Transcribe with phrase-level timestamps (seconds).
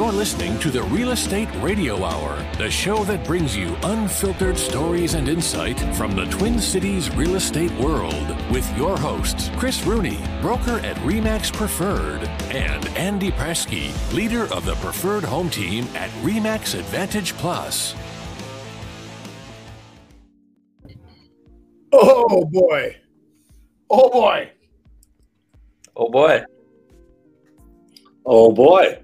[0.00, 5.12] You're listening to the Real Estate Radio Hour, the show that brings you unfiltered stories
[5.12, 10.78] and insight from the Twin Cities real estate world with your hosts, Chris Rooney, broker
[10.78, 17.34] at REMAX Preferred, and Andy Presky, leader of the Preferred Home Team at REMAX Advantage
[17.34, 17.94] Plus.
[21.92, 22.96] Oh boy.
[23.90, 24.50] Oh boy.
[25.94, 26.42] Oh boy.
[28.24, 29.02] Oh boy.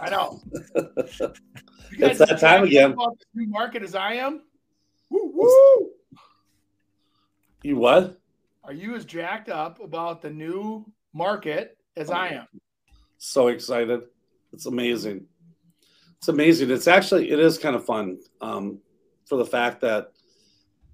[0.00, 0.40] I know.
[0.74, 2.94] it's that time again.
[3.34, 4.42] New market as I am.
[5.10, 5.90] Woo, woo.
[7.62, 8.18] You what?
[8.64, 12.46] Are you as jacked up about the new market as I am?
[13.18, 14.02] So excited!
[14.52, 15.26] It's amazing.
[16.18, 16.70] It's amazing.
[16.70, 18.78] It's actually it is kind of fun um,
[19.26, 20.12] for the fact that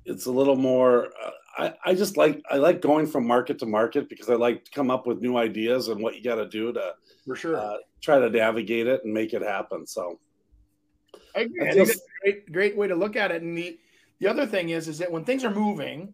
[0.05, 1.09] it's a little more.
[1.23, 4.65] Uh, I, I just like I like going from market to market because I like
[4.65, 6.95] to come up with new ideas and what you got to do to
[7.27, 9.87] for sure uh, try to navigate it and make it happen.
[9.87, 10.19] So
[11.35, 11.67] I agree.
[11.67, 13.43] I, I think it's a great great way to look at it.
[13.43, 13.79] And the
[14.21, 16.13] the other thing is is that when things are moving,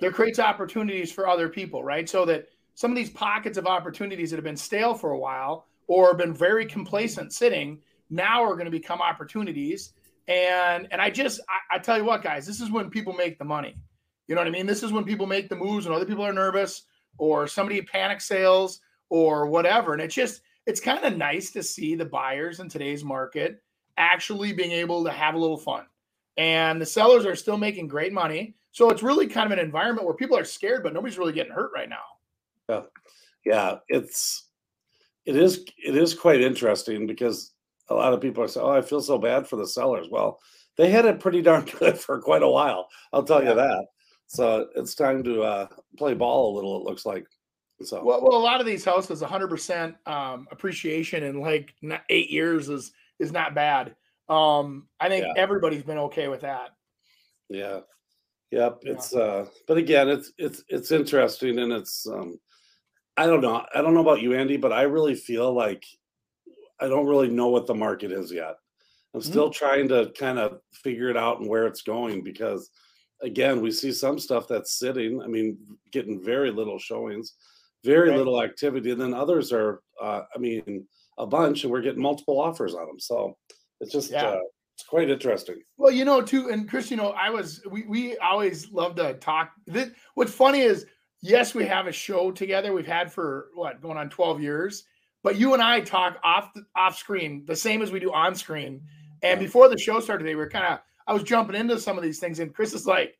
[0.00, 2.08] there creates opportunities for other people, right?
[2.08, 5.66] So that some of these pockets of opportunities that have been stale for a while
[5.86, 9.92] or been very complacent sitting now are going to become opportunities.
[10.26, 13.38] And and I just I, I tell you what, guys, this is when people make
[13.38, 13.76] the money.
[14.26, 14.66] You know what I mean?
[14.66, 16.84] This is when people make the moves and other people are nervous
[17.18, 19.92] or somebody panic sales or whatever.
[19.92, 23.62] And it's just it's kind of nice to see the buyers in today's market
[23.96, 25.84] actually being able to have a little fun.
[26.36, 28.56] And the sellers are still making great money.
[28.72, 31.52] So it's really kind of an environment where people are scared, but nobody's really getting
[31.52, 32.02] hurt right now.
[32.68, 32.82] Yeah.
[33.44, 33.76] Yeah.
[33.88, 34.48] It's
[35.26, 37.52] it is it is quite interesting because
[37.88, 40.08] a lot of people are saying, Oh, I feel so bad for the sellers.
[40.10, 40.40] Well,
[40.76, 42.88] they had it pretty darn good for quite a while.
[43.12, 43.50] I'll tell yeah.
[43.50, 43.86] you that.
[44.26, 47.26] So it's time to uh, play ball a little, it looks like.
[47.84, 51.74] So well, well, a lot of these houses, 100% um, appreciation in like
[52.08, 53.94] eight years is is not bad.
[54.28, 55.40] Um, I think yeah.
[55.40, 56.70] everybody's been okay with that.
[57.48, 57.80] Yeah.
[58.50, 58.80] Yep.
[58.82, 58.92] Yeah.
[58.92, 62.38] It's uh, but again, it's it's it's interesting and it's um,
[63.16, 63.64] I don't know.
[63.74, 65.84] I don't know about you, Andy, but I really feel like
[66.80, 68.56] I don't really know what the market is yet.
[69.14, 69.30] I'm mm-hmm.
[69.30, 72.70] still trying to kind of figure it out and where it's going because
[73.22, 75.22] again, we see some stuff that's sitting.
[75.22, 75.58] I mean,
[75.92, 77.34] getting very little showings
[77.84, 78.18] very right.
[78.18, 78.90] little activity.
[78.90, 80.86] And then others are, uh, I mean,
[81.18, 82.98] a bunch, and we're getting multiple offers on them.
[82.98, 83.36] So
[83.80, 84.24] it's just, yeah.
[84.24, 84.40] uh,
[84.74, 85.62] it's quite interesting.
[85.76, 89.14] Well, you know, too, and Chris, you know, I was, we, we always love to
[89.14, 89.52] talk.
[89.66, 90.86] This, what's funny is,
[91.20, 94.84] yes, we have a show together we've had for what, going on 12 years,
[95.22, 98.34] but you and I talk off, the, off screen, the same as we do on
[98.34, 98.82] screen.
[99.22, 101.96] And before the show started today, we are kind of, I was jumping into some
[101.96, 103.16] of these things, and Chris is like,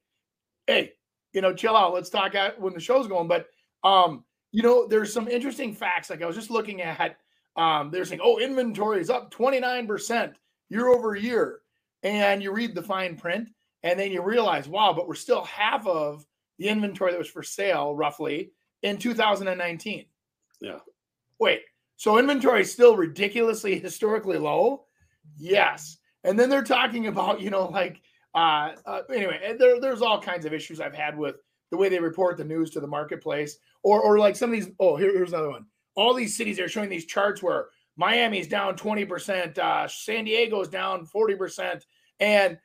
[0.66, 0.92] hey,
[1.32, 1.94] you know, chill out.
[1.94, 3.28] Let's talk out when the show's going.
[3.28, 3.46] But,
[3.84, 6.10] um, you know, there's some interesting facts.
[6.10, 7.16] Like I was just looking at,
[7.56, 10.34] um, they're saying, oh, inventory is up 29%
[10.69, 11.59] year over year.
[12.04, 13.48] And you read the fine print
[13.82, 16.25] and then you realize, wow, but we're still half of
[16.60, 18.53] the inventory that was for sale roughly
[18.84, 20.04] in 2019.
[20.60, 20.78] Yeah.
[21.41, 21.62] Wait,
[21.97, 24.84] so inventory is still ridiculously historically low?
[25.37, 25.98] Yes.
[26.22, 28.03] And then they're talking about, you know, like,
[28.37, 31.41] uh, uh anyway, there, there's all kinds of issues I've had with
[31.74, 34.70] the way they report the news to the marketplace, or or like some of these.
[34.78, 35.66] Oh, here, here's another one.
[35.96, 41.06] All these cities are showing these charts where Miami's down 20%, uh, San Diego's down
[41.06, 41.82] 40%.
[42.20, 42.58] And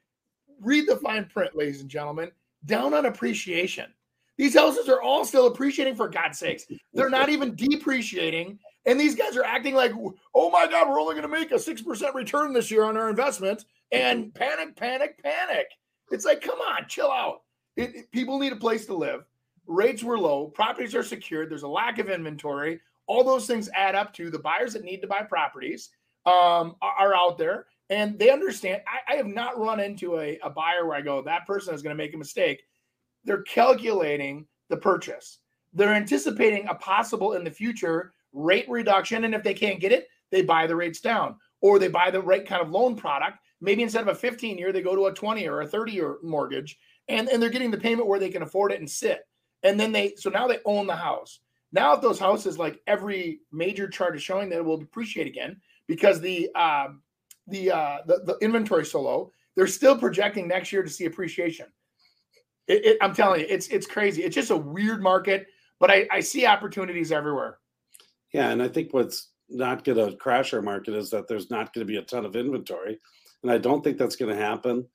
[0.61, 2.31] read the fine print, ladies and gentlemen,
[2.65, 3.93] down on appreciation.
[4.37, 6.65] These houses are all still appreciating for God's sakes.
[6.93, 8.57] They're not even depreciating.
[8.85, 9.91] And these guys are acting like,
[10.33, 13.09] oh my God, we're only going to make a 6% return this year on our
[13.09, 13.65] investment.
[13.91, 15.67] And panic, panic, panic.
[16.11, 17.41] It's like, come on, chill out.
[17.79, 19.23] It, it, people need a place to live.
[19.65, 20.47] Rates were low.
[20.47, 21.49] Properties are secured.
[21.49, 22.81] There's a lack of inventory.
[23.07, 25.89] All those things add up to the buyers that need to buy properties
[26.25, 28.81] um, are, are, out there and they understand.
[28.85, 31.81] I, I have not run into a, a buyer where I go, that person is
[31.81, 32.61] going to make a mistake.
[33.23, 35.39] They're calculating the purchase.
[35.73, 39.23] They're anticipating a possible in the future rate reduction.
[39.23, 42.21] And if they can't get it, they buy the rates down or they buy the
[42.21, 43.39] right kind of loan product.
[43.61, 46.17] Maybe instead of a 15 year, they go to a 20 or a 30 year
[46.21, 46.77] mortgage
[47.09, 49.27] and, and they're getting the payment where they can afford it and sit.
[49.63, 51.39] And then they, so now they own the house.
[51.71, 55.57] Now, if those houses, like every major chart is showing, that it will depreciate again
[55.87, 57.01] because the um,
[57.47, 59.31] the, uh, the the inventory so low.
[59.55, 61.65] They're still projecting next year to see appreciation.
[62.67, 64.23] It, it, I'm telling you, it's it's crazy.
[64.23, 65.47] It's just a weird market,
[65.79, 67.57] but I, I see opportunities everywhere.
[68.31, 71.73] Yeah, and I think what's not going to crash our market is that there's not
[71.73, 72.99] going to be a ton of inventory,
[73.43, 74.87] and I don't think that's going to happen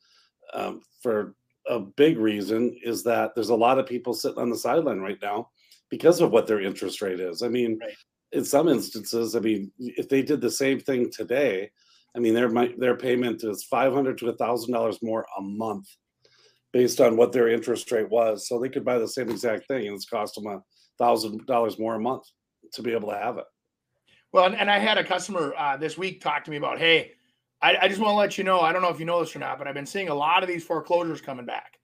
[0.55, 1.35] um, for
[1.67, 5.19] a big reason is that there's a lot of people sitting on the sideline right
[5.23, 5.51] now
[5.91, 7.43] because of what their interest rate is.
[7.43, 7.95] I mean, right.
[8.33, 11.71] in some instances, I mean, if they did the same thing today,
[12.17, 15.89] I mean, their their payment is five hundred to thousand dollars more a month,
[16.73, 18.47] based on what their interest rate was.
[18.49, 20.63] So they could buy the same exact thing, and it's cost them a
[20.99, 22.25] thousand dollars more a month
[22.73, 23.45] to be able to have it.
[24.33, 27.13] Well, and, and I had a customer uh, this week talk to me about, hey,
[27.65, 29.35] I, I just want to let you know, I don't know if you know this
[29.35, 31.79] or not, but I've been seeing a lot of these foreclosures coming back,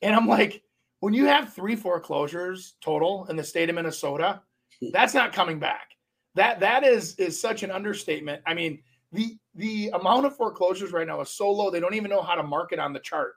[0.00, 0.62] and I'm like,
[1.00, 4.40] when you have three foreclosures total in the state of Minnesota,
[4.92, 5.90] that's not coming back.
[6.36, 8.42] That that is is such an understatement.
[8.46, 12.10] I mean, the the amount of foreclosures right now is so low they don't even
[12.10, 13.34] know how to mark it on the chart.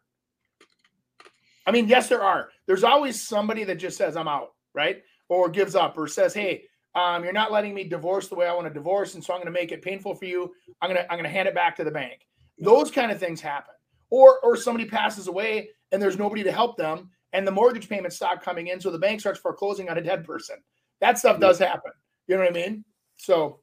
[1.68, 2.50] I mean, yes, there are.
[2.66, 5.04] There's always somebody that just says I'm out, right?
[5.28, 6.64] Or gives up or says, "Hey,
[7.00, 9.40] um, you're not letting me divorce the way I want to divorce, and so I'm
[9.40, 10.54] going to make it painful for you.
[10.82, 13.20] I'm going to I'm going to hand it back to the bank." Those kind of
[13.20, 13.74] things happen.
[14.10, 18.16] Or or somebody passes away and there's nobody to help them, and the mortgage payments
[18.16, 20.58] stop coming in, so the bank starts foreclosing on a dead person.
[21.02, 21.92] That stuff does happen.
[22.28, 22.84] You know what I mean?
[23.18, 23.62] So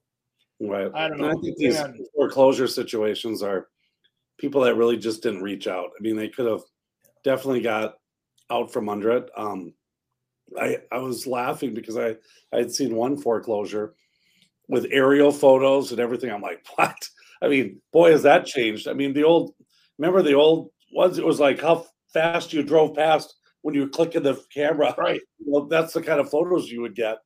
[0.61, 0.91] Right.
[0.94, 1.29] I don't know.
[1.29, 1.93] And I think these yeah.
[2.15, 3.69] foreclosure situations are
[4.38, 5.91] people that really just didn't reach out.
[5.99, 6.62] I mean, they could have
[7.25, 7.94] definitely got
[8.50, 9.31] out from under it.
[9.37, 9.75] Um,
[10.58, 12.16] I I was laughing because I
[12.52, 13.94] I had seen one foreclosure
[14.69, 16.31] with aerial photos and everything.
[16.31, 16.96] I'm like, what?
[17.43, 18.88] I mean, boy, has that changed.
[18.88, 19.54] I mean, the old
[19.98, 21.19] remember the old ones.
[21.19, 24.94] It was like how fast you drove past when you were clicking the camera.
[24.96, 25.20] Right.
[25.48, 27.19] Well, that's the kind of photos you would get,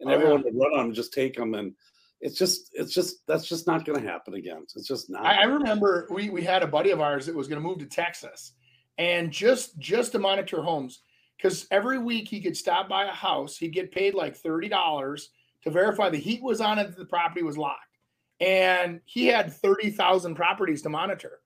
[0.00, 0.46] and oh, everyone yeah.
[0.46, 1.72] would run on and just take them and
[2.20, 4.62] it's just it's just that's just not going to happen again.
[4.62, 5.24] It's just not.
[5.24, 7.78] I, I remember we we had a buddy of ours that was going to move
[7.78, 8.52] to Texas,
[8.98, 11.00] and just just to monitor homes
[11.40, 15.30] because every week he could stop by a house, he'd get paid like thirty dollars
[15.62, 17.98] to verify the heat was on and the property was locked,
[18.40, 21.40] and he had thirty thousand properties to monitor,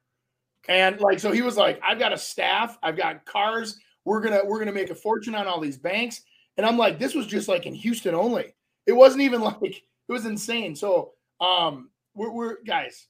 [0.68, 4.40] and like so he was like, I've got a staff, I've got cars, we're gonna
[4.44, 6.22] we're gonna make a fortune on all these banks,
[6.56, 8.54] and I'm like, this was just like in Houston only.
[8.86, 10.74] It wasn't even like it was insane.
[10.74, 13.06] So um we're, we're guys,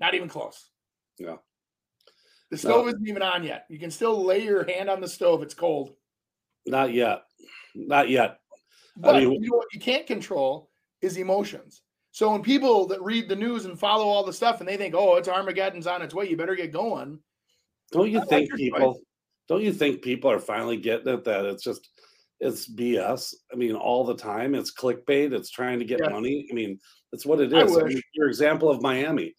[0.00, 0.70] not even close.
[1.18, 1.36] Yeah.
[2.50, 2.88] The stove no.
[2.88, 3.66] isn't even on yet.
[3.68, 5.42] You can still lay your hand on the stove.
[5.42, 5.92] It's cold.
[6.66, 7.22] Not yet.
[7.74, 8.38] Not yet.
[8.96, 10.70] But I mean, you know what you can't control
[11.02, 11.82] is emotions.
[12.10, 14.94] So when people that read the news and follow all the stuff and they think,
[14.96, 17.20] oh, it's Armageddon's on its way, you better get going.
[17.92, 18.94] Don't you think people?
[18.94, 19.02] Choice.
[19.48, 21.88] Don't you think people are finally getting it that it's just
[22.40, 23.34] it's BS.
[23.52, 24.54] I mean, all the time.
[24.54, 25.32] It's clickbait.
[25.32, 26.10] It's trying to get yeah.
[26.10, 26.46] money.
[26.50, 26.78] I mean,
[27.12, 27.76] that's what it is.
[27.76, 29.34] I mean, your example of Miami,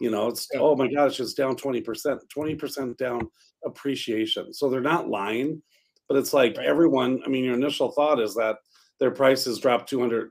[0.00, 0.60] you know, it's yeah.
[0.60, 3.28] oh my gosh, it's down 20%, 20% down
[3.64, 4.52] appreciation.
[4.52, 5.62] So they're not lying,
[6.08, 6.66] but it's like right.
[6.66, 8.56] everyone, I mean, your initial thought is that
[9.00, 10.30] their prices dropped 220%.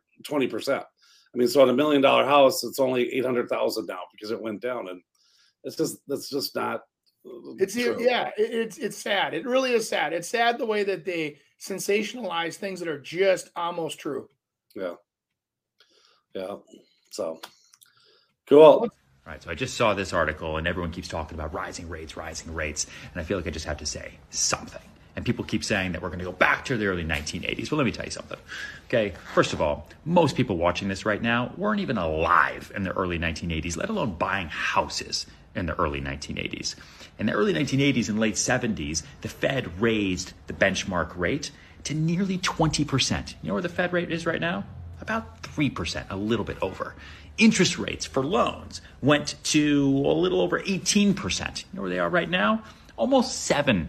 [0.80, 4.62] I mean, so on a million dollar house, it's only 800,000 now because it went
[4.62, 4.88] down.
[4.90, 5.02] And
[5.64, 6.82] it's just, that's just not.
[7.26, 7.98] Uh, it's, true.
[8.00, 9.34] yeah, it's, it's sad.
[9.34, 10.14] It really is sad.
[10.14, 14.30] It's sad the way that they, sensationalize things that are just almost true.
[14.76, 14.94] Yeah.
[16.34, 16.58] Yeah.
[17.12, 17.40] So
[18.48, 18.88] cool.
[19.28, 19.44] Right.
[19.44, 22.88] So I just saw this article and everyone keeps talking about rising rates, rising rates.
[23.14, 24.82] And I feel like I just have to say something.
[25.18, 27.70] And people keep saying that we're going to go back to the early 1980s.
[27.70, 28.38] Well, let me tell you something.
[28.86, 29.14] Okay.
[29.34, 33.20] First of all, most people watching this right now weren't even alive in the early
[33.20, 35.26] 1980s, let alone buying houses
[35.56, 36.76] in the early 1980s.
[37.20, 41.52] In the early 1980s and late 70s, the Fed raised the benchmark rate
[41.84, 43.36] to nearly 20%.
[43.42, 44.64] You know where the Fed rate is right now?
[45.02, 46.96] About 3%, a little bit over.
[47.38, 51.60] Interest rates for loans went to a little over 18%.
[51.60, 52.64] You know where they are right now?
[52.96, 53.88] Almost 7%.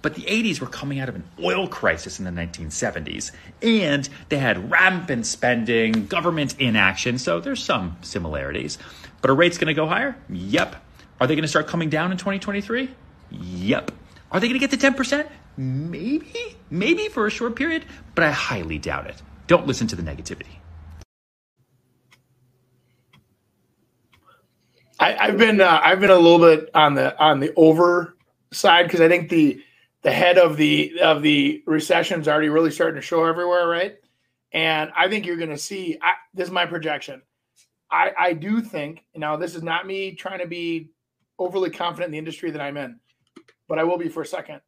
[0.00, 3.32] But the 80s were coming out of an oil crisis in the 1970s,
[3.62, 8.78] and they had rampant spending, government inaction, so there's some similarities.
[9.20, 10.16] But are rates going to go higher?
[10.28, 10.76] Yep.
[11.20, 12.90] Are they going to start coming down in 2023?
[13.30, 13.90] Yep.
[14.30, 15.28] Are they going to get to 10%?
[15.56, 16.56] Maybe.
[16.70, 19.20] Maybe for a short period, but I highly doubt it.
[19.48, 20.57] Don't listen to the negativity.
[25.00, 28.16] I, have been uh, I've been a little bit on the on the over
[28.52, 29.62] side because I think the
[30.02, 33.96] the head of the of the recession is already really starting to show everywhere, right?
[34.52, 35.98] And I think you're going to see.
[36.00, 37.22] I, this is my projection.
[37.90, 40.90] I, I do think now this is not me trying to be
[41.38, 42.98] overly confident in the industry that I'm in,
[43.68, 44.60] but I will be for a second.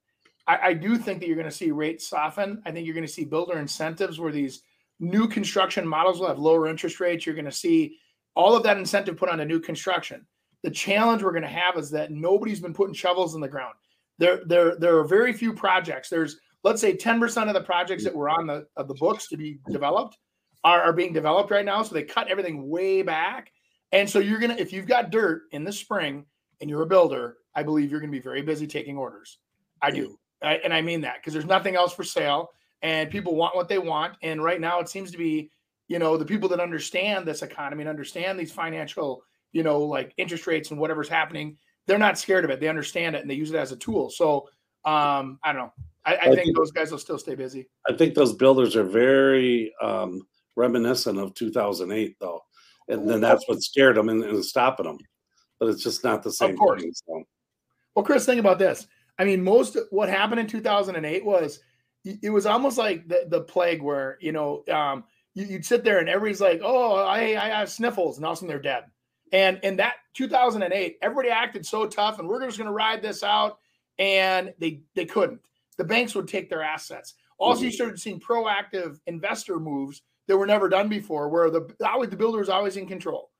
[0.46, 2.62] I, I do think that you're going to see rates soften.
[2.64, 4.62] I think you're going to see builder incentives where these
[5.00, 7.26] new construction models will have lower interest rates.
[7.26, 7.98] You're going to see
[8.34, 10.26] all of that incentive put on a new construction.
[10.62, 13.74] The challenge we're going to have is that nobody's been putting shovels in the ground.
[14.18, 16.08] There, there, there are very few projects.
[16.08, 19.36] There's let's say 10% of the projects that were on the of the books to
[19.36, 20.18] be developed
[20.64, 21.82] are, are being developed right now.
[21.82, 23.50] So they cut everything way back.
[23.92, 26.26] And so you're gonna, if you've got dirt in the spring
[26.60, 29.38] and you're a builder, I believe you're gonna be very busy taking orders.
[29.82, 30.18] I do.
[30.42, 32.50] I, and I mean that because there's nothing else for sale
[32.82, 34.14] and people want what they want.
[34.22, 35.50] And right now it seems to be
[35.90, 40.14] you know, the people that understand this economy and understand these financial, you know, like
[40.18, 41.56] interest rates and whatever's happening,
[41.88, 42.60] they're not scared of it.
[42.60, 44.08] They understand it and they use it as a tool.
[44.08, 44.48] So
[44.84, 45.72] um, I don't know.
[46.04, 47.68] I, I, I think, think, those guys will still stay busy.
[47.88, 50.22] I think those builders are very um,
[50.54, 52.40] reminiscent of 2008, though,
[52.88, 54.98] and then that's what scared them and, and stopping them.
[55.58, 56.52] But it's just not the same.
[56.52, 56.82] Of course.
[56.82, 57.24] Thing, so.
[57.96, 58.86] Well, Chris, think about this.
[59.18, 61.58] I mean, most what happened in 2008 was
[62.04, 65.98] it was almost like the, the plague, where you know um, you, would sit there
[65.98, 68.84] and everybody's like, "Oh, I, I have sniffles," and all of a sudden they're dead.
[69.32, 73.22] And in that 2008, everybody acted so tough, and we're just going to ride this
[73.22, 73.58] out,
[73.98, 75.40] and they they couldn't.
[75.78, 77.14] The banks would take their assets.
[77.38, 77.74] Also, you mm-hmm.
[77.74, 82.40] started seeing proactive investor moves that were never done before, where the always the builder
[82.40, 83.30] is always in control.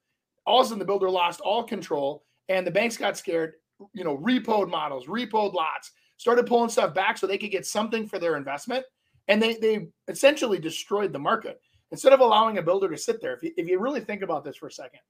[0.47, 3.55] All of a sudden, the builder lost all control, and the banks got scared.
[3.95, 8.07] You know, repoed models, repoed lots, started pulling stuff back so they could get something
[8.07, 8.85] for their investment,
[9.29, 13.35] and they they essentially destroyed the market instead of allowing a builder to sit there.
[13.35, 15.01] If you, if you really think about this for a second,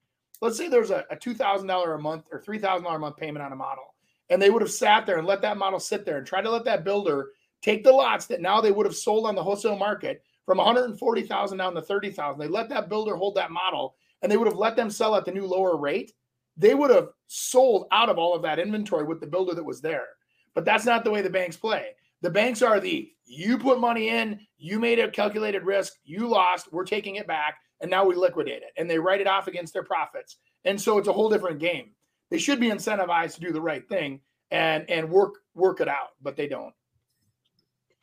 [0.41, 3.01] let's say there's a, a two thousand dollar a month or three thousand dollar a
[3.01, 3.95] month payment on a model,
[4.29, 6.51] and they would have sat there and let that model sit there and try to
[6.51, 7.31] let that builder
[7.63, 11.59] take the lots that now they would have sold on the wholesale market from 140,000
[11.59, 12.41] down to 30,000.
[12.41, 15.25] They let that builder hold that model and they would have let them sell at
[15.25, 16.13] the new lower rate.
[16.57, 19.81] They would have sold out of all of that inventory with the builder that was
[19.81, 20.07] there.
[20.55, 21.91] But that's not the way the banks play.
[22.23, 26.73] The banks are the you put money in, you made a calculated risk, you lost,
[26.73, 28.73] we're taking it back, and now we liquidate it.
[28.77, 30.37] And they write it off against their profits.
[30.65, 31.93] And so it's a whole different game.
[32.31, 36.11] They should be incentivized to do the right thing and and work work it out,
[36.21, 36.75] but they don't.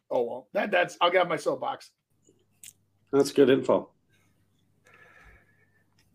[0.09, 1.91] Oh well, that that's I'll get my soapbox.
[3.11, 3.89] That's good info.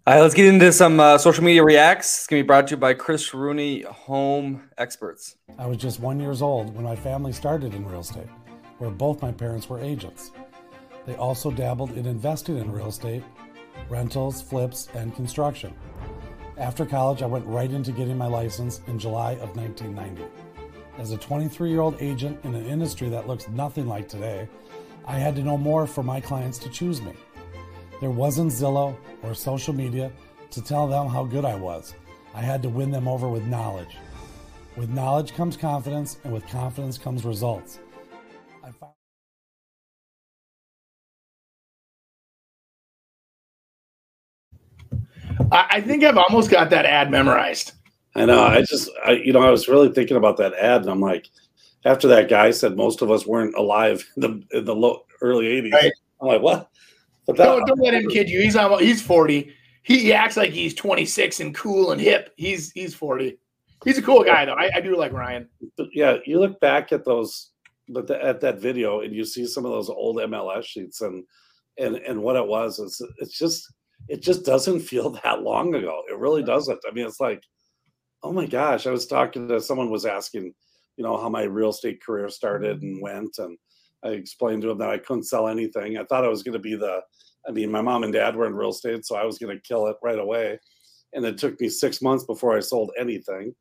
[0.04, 2.18] All right, let's get into some uh, social media reacts.
[2.18, 5.36] It's gonna be brought to you by Chris Rooney Home Experts.
[5.60, 8.26] I was just one years old when my family started in real estate,
[8.78, 10.32] where both my parents were agents.
[11.06, 13.22] They also dabbled in investing in real estate,
[13.88, 15.72] rentals, flips, and construction.
[16.58, 20.24] After college, I went right into getting my license in July of 1990.
[20.98, 24.48] As a 23 year old agent in an industry that looks nothing like today,
[25.06, 27.12] I had to know more for my clients to choose me.
[28.02, 30.10] There wasn't Zillow or social media
[30.50, 31.94] to tell them how good I was.
[32.34, 33.96] I had to win them over with knowledge.
[34.76, 37.78] With knowledge comes confidence, and with confidence comes results.
[45.52, 47.70] I think I've almost got that ad memorized.
[48.16, 48.42] I know.
[48.42, 51.28] I just, I, you know, I was really thinking about that ad, and I'm like,
[51.84, 55.46] after that guy said most of us weren't alive in the in the low, early
[55.46, 55.72] '80s.
[55.72, 55.92] Right.
[56.20, 56.71] I'm like, what?
[57.26, 58.40] But that, don't, don't let him kid you.
[58.40, 59.52] He's almost, he's 40.
[59.84, 62.32] He, he, acts like he's 26 and cool and hip.
[62.36, 63.38] He's he's 40.
[63.84, 64.54] He's a cool guy though.
[64.54, 65.48] I, I do like Ryan.
[65.92, 67.50] Yeah, you look back at those,
[67.88, 71.24] but at that video, and you see some of those old MLS sheets, and
[71.78, 72.78] and and what it was.
[72.78, 73.72] It's it's just
[74.08, 76.02] it just doesn't feel that long ago.
[76.08, 76.78] It really doesn't.
[76.88, 77.42] I mean, it's like,
[78.22, 78.86] oh my gosh.
[78.86, 80.54] I was talking to someone was asking
[80.96, 83.56] you know how my real estate career started and went and
[84.04, 85.98] i explained to him that i couldn't sell anything.
[85.98, 87.00] I thought i was going to be the
[87.48, 89.62] i mean my mom and dad were in real estate so i was going to
[89.62, 90.58] kill it right away.
[91.14, 93.54] And it took me six months before i sold anything.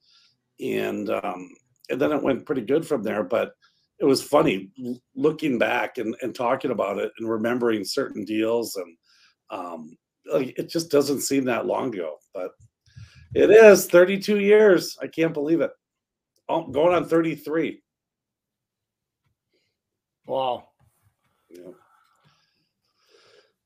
[0.62, 1.50] And um,
[1.90, 3.54] and then it went pretty good from there but
[4.00, 4.72] it was funny
[5.16, 8.98] looking back and, and talking about it and remembering certain deals and
[9.52, 9.98] um,
[10.32, 12.52] like it just doesn't seem that long ago but
[13.34, 14.98] it is 32 years.
[15.02, 15.72] I can't believe it.
[16.50, 17.82] Oh, going on 33.
[20.32, 20.70] Wow.
[21.50, 21.72] Yeah.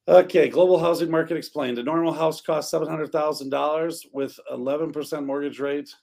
[0.08, 1.78] Okay, global housing market explained.
[1.78, 5.94] A normal house costs seven hundred thousand dollars with eleven percent mortgage rate.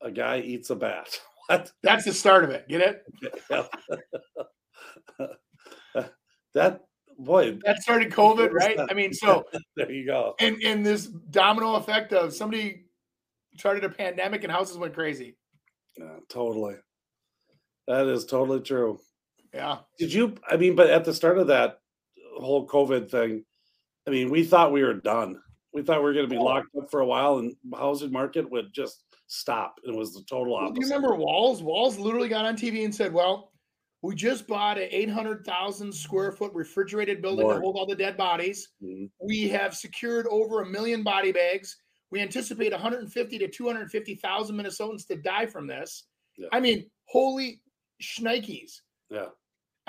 [0.00, 1.20] A guy eats a bat.
[1.46, 1.72] What?
[1.82, 2.68] That's the start of it.
[2.68, 3.02] Get it?
[6.54, 6.80] that
[7.18, 7.58] boy.
[7.64, 8.78] That started COVID, right?
[8.88, 9.42] I mean, so
[9.76, 10.36] there you go.
[10.38, 12.84] And and this domino effect of somebody
[13.58, 15.36] started a pandemic and houses went crazy.
[15.98, 16.76] Yeah, totally.
[17.88, 19.00] That is totally true.
[19.52, 19.78] Yeah.
[19.98, 20.34] Did you?
[20.48, 21.80] I mean, but at the start of that
[22.38, 23.44] whole COVID thing,
[24.06, 25.40] I mean, we thought we were done.
[25.72, 28.50] We thought we were going to be locked up for a while, and housing market
[28.50, 29.76] would just stop.
[29.84, 30.74] It was the total opposite.
[30.74, 31.62] Do you remember Walz?
[31.62, 33.52] Walz literally got on TV and said, "Well,
[34.02, 37.54] we just bought an 800,000 square foot refrigerated building More.
[37.54, 38.68] to hold all the dead bodies.
[38.82, 39.06] Mm-hmm.
[39.20, 41.76] We have secured over a million body bags.
[42.10, 46.06] We anticipate 150 to 250,000 Minnesotans to die from this.
[46.36, 46.48] Yeah.
[46.52, 47.60] I mean, holy
[48.02, 48.80] shnikes.
[49.10, 49.26] Yeah.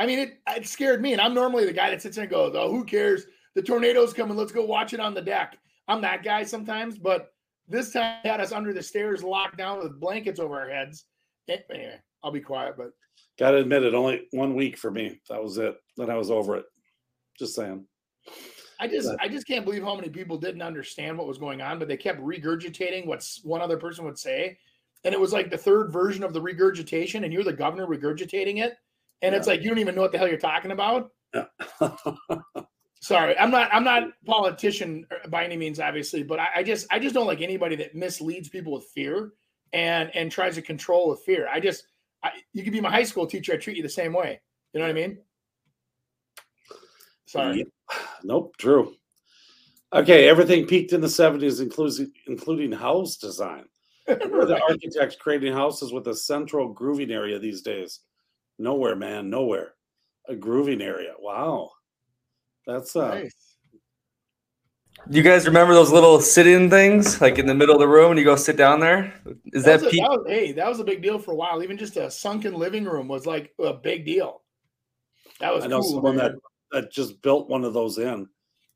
[0.01, 1.11] I mean, it, it scared me.
[1.11, 3.25] And I'm normally the guy that sits there and goes, oh, who cares?
[3.53, 4.35] The tornado's coming.
[4.35, 5.59] Let's go watch it on the deck.
[5.87, 7.31] I'm that guy sometimes, but
[7.67, 11.05] this time had us under the stairs locked down with blankets over our heads.
[11.47, 12.93] Eh, anyway, I'll be quiet, but
[13.37, 15.21] gotta admit it, only one week for me.
[15.29, 15.75] That was it.
[15.97, 16.65] Then I was over it.
[17.37, 17.85] Just saying.
[18.79, 21.77] I just I just can't believe how many people didn't understand what was going on,
[21.77, 24.57] but they kept regurgitating what one other person would say,
[25.03, 28.63] and it was like the third version of the regurgitation, and you're the governor regurgitating
[28.63, 28.77] it,
[29.21, 29.37] and yeah.
[29.37, 31.11] it's like you don't even know what the hell you're talking about.
[31.33, 31.45] Yeah.
[33.01, 36.87] Sorry, I'm not I'm not politician uh, by any means, obviously, but I, I just
[36.91, 39.33] I just don't like anybody that misleads people with fear
[39.73, 41.47] and and tries to control with fear.
[41.51, 41.85] I just
[42.23, 44.39] I, you could be my high school teacher, I treat you the same way.
[44.73, 45.17] You know what I mean?
[47.25, 47.65] Sorry.
[48.23, 48.93] Nope, true.
[49.93, 53.65] Okay, everything peaked in the 70s, including including house design.
[54.05, 58.01] Where the architects creating houses with a central grooving area these days?
[58.59, 59.73] Nowhere, man, nowhere.
[60.27, 61.13] A grooving area.
[61.19, 61.71] Wow.
[62.67, 63.35] That's uh nice.
[65.09, 68.19] You guys remember those little sit-in things, like in the middle of the room, and
[68.19, 69.11] you go sit down there?
[69.47, 70.51] Is that, that, a, that was, hey?
[70.51, 71.63] That was a big deal for a while.
[71.63, 74.43] Even just a sunken living room was like a big deal.
[75.39, 75.63] That was.
[75.63, 76.33] I know cool, someone man.
[76.71, 78.27] that that just built one of those in,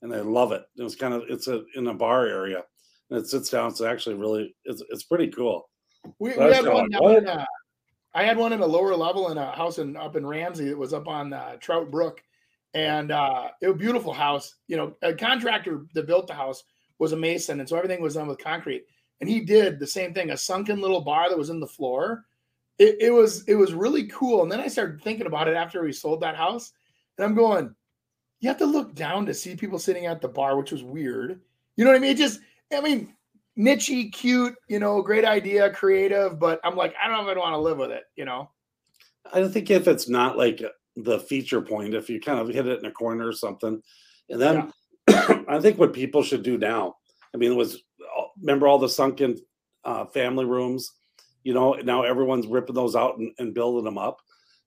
[0.02, 0.64] and they love it.
[0.78, 2.64] It was kind of it's a in a bar area,
[3.12, 3.70] and it sits down.
[3.70, 5.70] It's actually really it's it's pretty cool.
[6.18, 6.90] We, we had one.
[6.90, 7.46] Like, in, uh,
[8.16, 10.70] I had one in a lower level in a house in up in Ramsey.
[10.70, 12.24] It was up on uh, Trout Brook,
[12.74, 14.56] and uh, it was a beautiful house.
[14.68, 16.64] You know, a contractor that built the house
[16.98, 18.86] was a mason, and so everything was done with concrete.
[19.20, 22.24] And he did the same thing, a sunken little bar that was in the floor.
[22.80, 24.44] It, it was it was really cool.
[24.44, 26.72] And then I started thinking about it after we sold that house,
[27.18, 27.76] and I'm going,
[28.40, 31.42] you have to look down to see people sitting at the bar, which was weird.
[31.76, 32.12] You know what I mean?
[32.12, 32.40] It just,
[32.72, 33.14] I mean,
[33.58, 37.40] nichey, cute, you know, great idea, creative, but I'm like, I don't know if I
[37.40, 38.50] want to live with it, you know?
[39.34, 40.62] I think if it's not like
[40.96, 43.82] the feature point if you kind of hit it in a corner or something.
[44.30, 44.72] And then
[45.10, 45.44] yeah.
[45.48, 46.96] I think what people should do now,
[47.34, 47.82] I mean, it was
[48.40, 49.38] remember all the sunken
[49.84, 50.94] uh, family rooms,
[51.44, 54.20] you know, now everyone's ripping those out and, and building them up.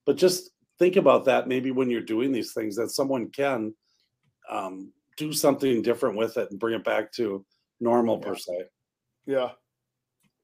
[0.05, 3.73] But just think about that maybe when you're doing these things that someone can
[4.49, 7.45] um, do something different with it and bring it back to
[7.79, 8.27] normal yeah.
[8.27, 8.53] per se.
[9.25, 9.49] Yeah.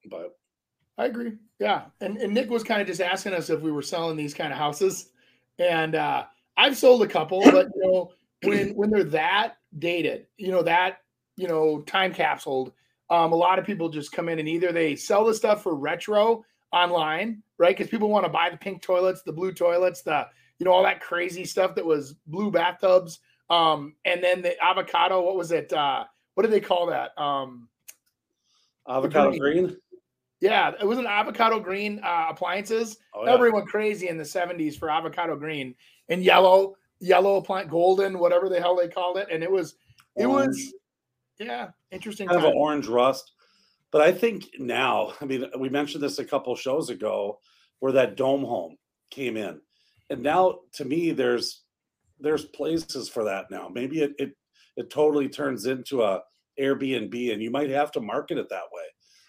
[0.08, 0.36] But
[0.98, 1.32] I agree.
[1.58, 1.86] Yeah.
[2.00, 4.52] And, and Nick was kind of just asking us if we were selling these kind
[4.52, 5.10] of houses.
[5.58, 6.24] And uh,
[6.56, 8.12] I've sold a couple, but you know,
[8.42, 10.98] when when they're that dated, you know, that
[11.36, 12.72] you know, time capsuled,
[13.10, 15.74] um, a lot of people just come in and either they sell the stuff for
[15.74, 17.76] retro online, right?
[17.76, 20.26] Because people want to buy the pink toilets, the blue toilets, the
[20.58, 23.18] you know, all that crazy stuff that was blue bathtubs.
[23.50, 25.72] Um, and then the avocado, what was it?
[25.72, 27.18] Uh, what do they call that?
[27.20, 27.68] Um,
[28.88, 29.66] avocado green.
[29.66, 29.76] green.
[30.40, 32.98] Yeah, it was an avocado green uh, appliances.
[33.14, 33.32] Oh, yeah.
[33.32, 35.74] Everyone crazy in the 70s for avocado green
[36.08, 39.28] and yellow, yellow plant, golden, whatever the hell they called it.
[39.30, 39.76] And it was,
[40.14, 40.56] it orange.
[40.56, 40.74] was,
[41.38, 42.28] yeah, interesting.
[42.28, 42.46] Kind time.
[42.46, 43.32] of an orange rust.
[43.90, 47.38] But I think now, I mean, we mentioned this a couple shows ago
[47.78, 48.76] where that dome home
[49.10, 49.60] came in.
[50.10, 51.62] And now to me, there's
[52.18, 53.70] there's places for that now.
[53.72, 54.36] Maybe it it,
[54.76, 56.22] it totally turns into a
[56.60, 58.84] Airbnb and you might have to market it that way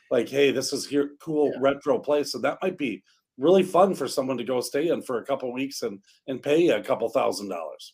[0.09, 1.59] like, hey, this is here cool yeah.
[1.59, 3.03] retro place, and that might be
[3.37, 6.69] really fun for someone to go stay in for a couple weeks and and pay
[6.69, 7.93] a couple thousand dollars.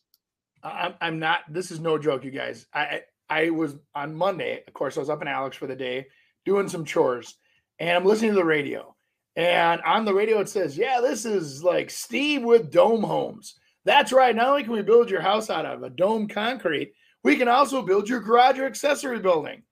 [0.63, 1.41] I'm I'm not.
[1.49, 2.67] This is no joke, you guys.
[2.73, 4.63] I I was on Monday.
[4.67, 6.07] Of course, I was up in Alex for the day
[6.45, 7.35] doing some chores,
[7.79, 8.95] and I'm listening to the radio.
[9.35, 14.13] And on the radio, it says, "Yeah, this is like Steve with Dome Homes." That's
[14.13, 14.35] right.
[14.35, 16.93] Not only can we build your house out of a dome concrete,
[17.23, 19.63] we can also build your garage or accessory building.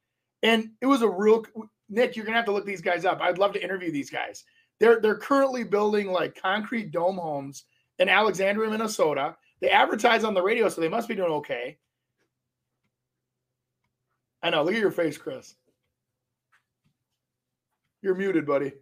[0.43, 1.45] And it was a real
[1.89, 3.19] Nick, you're gonna have to look these guys up.
[3.21, 4.43] I'd love to interview these guys.
[4.79, 7.65] They're they're currently building like concrete dome homes
[7.99, 9.35] in Alexandria, Minnesota.
[9.59, 11.77] They advertise on the radio, so they must be doing okay.
[14.41, 14.63] I know.
[14.63, 15.53] Look at your face, Chris.
[18.01, 18.73] You're muted, buddy.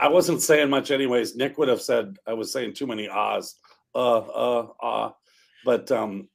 [0.00, 1.36] I wasn't saying much, anyways.
[1.36, 3.54] Nick would have said I was saying too many ahs,
[3.94, 5.14] uh, uh, ah.
[5.64, 6.28] But um,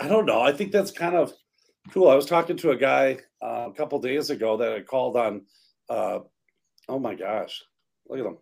[0.00, 0.40] I don't know.
[0.40, 1.32] I think that's kind of
[1.90, 2.08] cool.
[2.08, 5.42] I was talking to a guy uh, a couple days ago that I called on.
[5.88, 6.20] Uh,
[6.88, 7.62] oh my gosh,
[8.08, 8.38] look at them.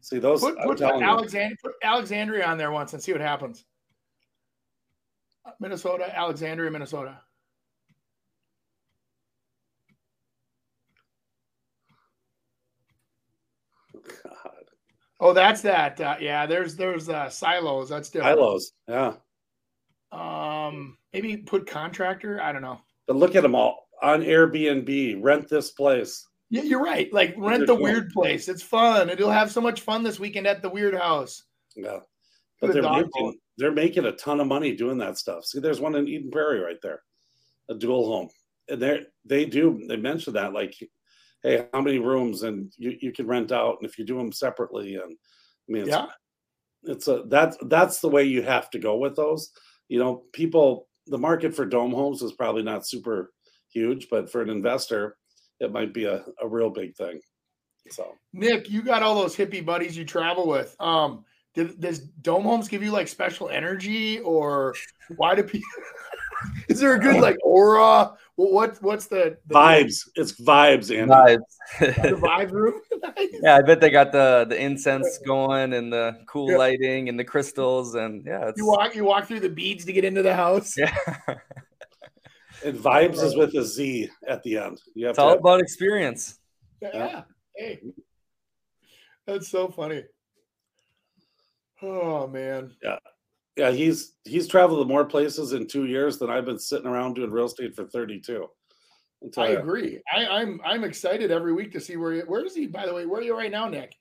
[0.00, 0.40] See those?
[0.40, 3.64] Put, put Alexandria, put Alexandria on there once and see what happens.
[5.60, 7.20] Minnesota, Alexandria, Minnesota.
[14.22, 14.52] God.
[15.18, 16.00] Oh, that's that.
[16.00, 17.88] Uh, yeah, there's there's uh, silos.
[17.88, 18.38] That's different.
[18.38, 18.72] Silos.
[18.86, 19.14] Yeah.
[20.16, 22.40] Um, maybe put contractor.
[22.40, 22.80] I don't know.
[23.06, 25.18] But look at them all on Airbnb.
[25.22, 26.26] Rent this place.
[26.48, 27.12] Yeah, you're right.
[27.12, 28.48] Like rent the weird place.
[28.48, 29.10] It's fun.
[29.10, 31.42] It'll have so much fun this weekend at the weird house.
[31.74, 31.98] Yeah,
[32.60, 35.44] but they're making, they're making a ton of money doing that stuff.
[35.44, 37.02] See, there's one in Eden Prairie right there,
[37.68, 38.28] a dual home,
[38.68, 40.74] and they they do they mention that like,
[41.42, 44.32] hey, how many rooms and you you can rent out, and if you do them
[44.32, 45.16] separately, and
[45.68, 46.06] I mean, it's, yeah,
[46.84, 49.50] it's a that's that's the way you have to go with those
[49.88, 53.32] you know, people the market for dome homes is probably not super
[53.72, 55.16] huge, but for an investor,
[55.60, 57.20] it might be a, a real big thing.
[57.90, 60.74] So Nick, you got all those hippie buddies you travel with.
[60.80, 64.74] Um, did, does dome homes give you like special energy, or
[65.16, 65.68] why do people?
[66.68, 68.12] is there a good like aura?
[68.34, 70.08] What what's the, the vibes?
[70.16, 71.12] It's vibes, Andy.
[71.12, 71.38] Vibes.
[71.78, 72.80] The vibe room.
[73.42, 76.58] yeah, I bet they got the the incense going and the cool yeah.
[76.58, 78.52] lighting and the crystals and yeah.
[78.56, 80.76] You walk you walk through the beads to get into the house.
[80.76, 80.96] Yeah.
[82.64, 84.80] and vibes is with a Z at the end.
[84.94, 85.40] You have it's all have...
[85.40, 86.38] about experience.
[86.80, 86.90] Yeah.
[86.94, 87.22] yeah.
[87.56, 87.80] Hey,
[89.26, 90.04] that's so funny.
[91.82, 92.72] Oh man.
[92.82, 92.98] Yeah.
[93.56, 97.14] Yeah, he's he's traveled to more places in two years than I've been sitting around
[97.14, 98.46] doing real estate for 32.
[99.36, 99.58] I you.
[99.58, 100.00] agree.
[100.14, 102.66] I, I'm I'm excited every week to see where he, where is he.
[102.66, 103.94] By the way, where are you right now, Nick?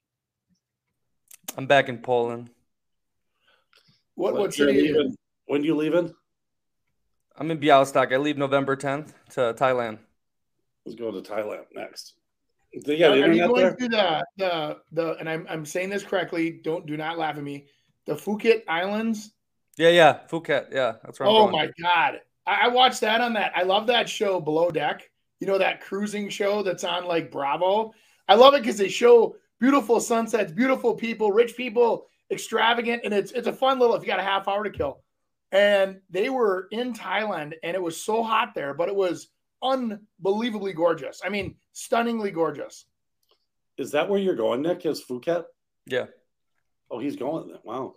[1.57, 2.49] I'm back in Poland.
[4.15, 4.73] What what, what city?
[4.73, 6.13] Leaving, when you leaving?
[7.37, 8.13] I'm in Bialystok.
[8.13, 9.99] I leave November 10th to Thailand.
[10.85, 12.13] Let's go to Thailand next.
[12.85, 13.75] They got are, are you going there?
[13.75, 15.15] to the the the?
[15.17, 16.59] And I'm I'm saying this correctly.
[16.63, 17.67] Don't do not laugh at me.
[18.05, 19.31] The Phuket Islands.
[19.77, 20.73] Yeah, yeah, Phuket.
[20.73, 21.27] Yeah, that's right.
[21.27, 23.51] Oh my god, I, I watched that on that.
[23.55, 25.09] I love that show Below Deck.
[25.39, 27.93] You know that cruising show that's on like Bravo.
[28.27, 33.31] I love it because they show beautiful sunsets, beautiful people, rich people, extravagant, and it's
[33.31, 33.95] it's a fun little.
[33.95, 35.03] If you got a half hour to kill,
[35.51, 39.27] and they were in Thailand, and it was so hot there, but it was
[39.61, 41.21] unbelievably gorgeous.
[41.23, 42.85] I mean, stunningly gorgeous.
[43.77, 44.85] Is that where you're going, Nick?
[44.85, 45.45] Is Phuket?
[45.85, 46.05] Yeah.
[46.89, 47.53] Oh, he's going.
[47.63, 47.95] Wow.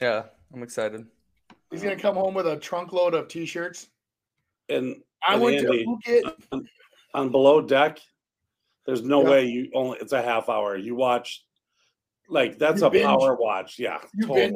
[0.00, 1.06] Yeah, I'm excited.
[1.70, 3.88] He's gonna come home with a trunk load of t-shirts.
[4.68, 6.68] And I and went Andy, to Phuket on,
[7.14, 7.98] on, below deck.
[8.84, 9.30] There's no yeah.
[9.30, 9.98] way you only.
[10.00, 10.76] It's a half hour.
[10.76, 11.44] You watch,
[12.28, 13.04] like that's you a binge.
[13.04, 13.78] power watch.
[13.78, 14.54] Yeah, you totally.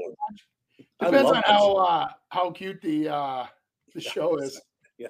[1.00, 3.46] Depends on how uh, how cute the uh,
[3.94, 4.60] the show is.
[4.98, 5.08] Yeah.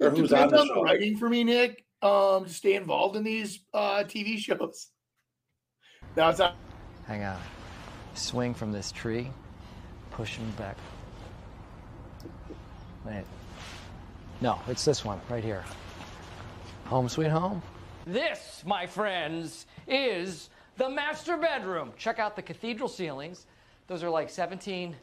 [0.00, 1.84] Or it who's depends on, the, on the writing for me, Nick.
[2.00, 4.88] Um, to stay involved in these uh, TV shows.
[6.16, 6.56] Now it's not.
[7.06, 7.40] Hang on.
[8.14, 9.30] Swing from this tree,
[10.18, 10.76] push him back.
[13.06, 13.22] Wait.
[14.40, 15.64] No, it's this one right here.
[16.86, 17.62] Home sweet home.
[18.04, 21.92] This, my friends, is the master bedroom.
[21.96, 23.46] Check out the cathedral ceilings.
[23.86, 24.96] Those are like 17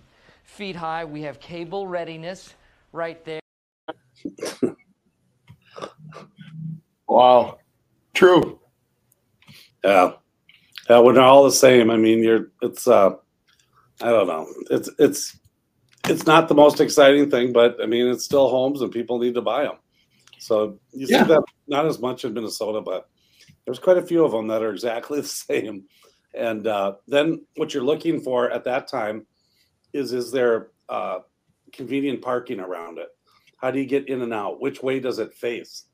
[0.43, 1.05] feet high.
[1.05, 2.53] We have cable readiness
[2.91, 3.39] right there.
[7.07, 7.59] Wow.
[8.13, 8.59] True.
[9.83, 10.13] Yeah.
[10.89, 11.89] Yeah, we're not all the same.
[11.89, 13.11] I mean, you're it's uh
[14.01, 14.47] I don't know.
[14.69, 15.39] It's it's
[16.07, 19.35] it's not the most exciting thing, but I mean, it's still homes and people need
[19.35, 19.77] to buy them.
[20.39, 21.23] So you yeah.
[21.23, 23.09] see that not as much in Minnesota, but
[23.65, 25.85] there's quite a few of them that are exactly the same.
[26.33, 29.25] And uh, then what you're looking for at that time
[29.93, 31.19] is is there uh,
[31.71, 33.09] convenient parking around it?
[33.57, 34.59] How do you get in and out?
[34.61, 35.85] Which way does it face?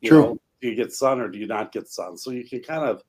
[0.00, 0.20] You True.
[0.22, 2.16] Know, do you get sun or do you not get sun?
[2.16, 3.02] So you can kind of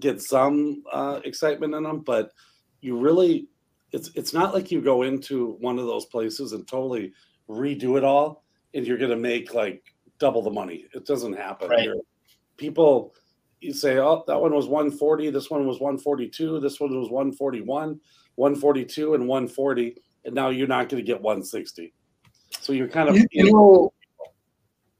[0.00, 2.30] get some uh, excitement in them, but
[2.80, 3.48] you really
[3.94, 7.12] it's it's not like you go into one of those places and totally
[7.48, 10.86] redo it all and you're going to make like double the money.
[10.92, 11.70] It doesn't happen.
[11.70, 11.88] Right.
[12.56, 13.14] People
[13.60, 18.00] you say, "Oh, that one was 140, this one was 142, this one was 141,
[18.34, 21.94] 142 and 140, and now you're not going to get 160."
[22.60, 23.92] So you're kind of you, you know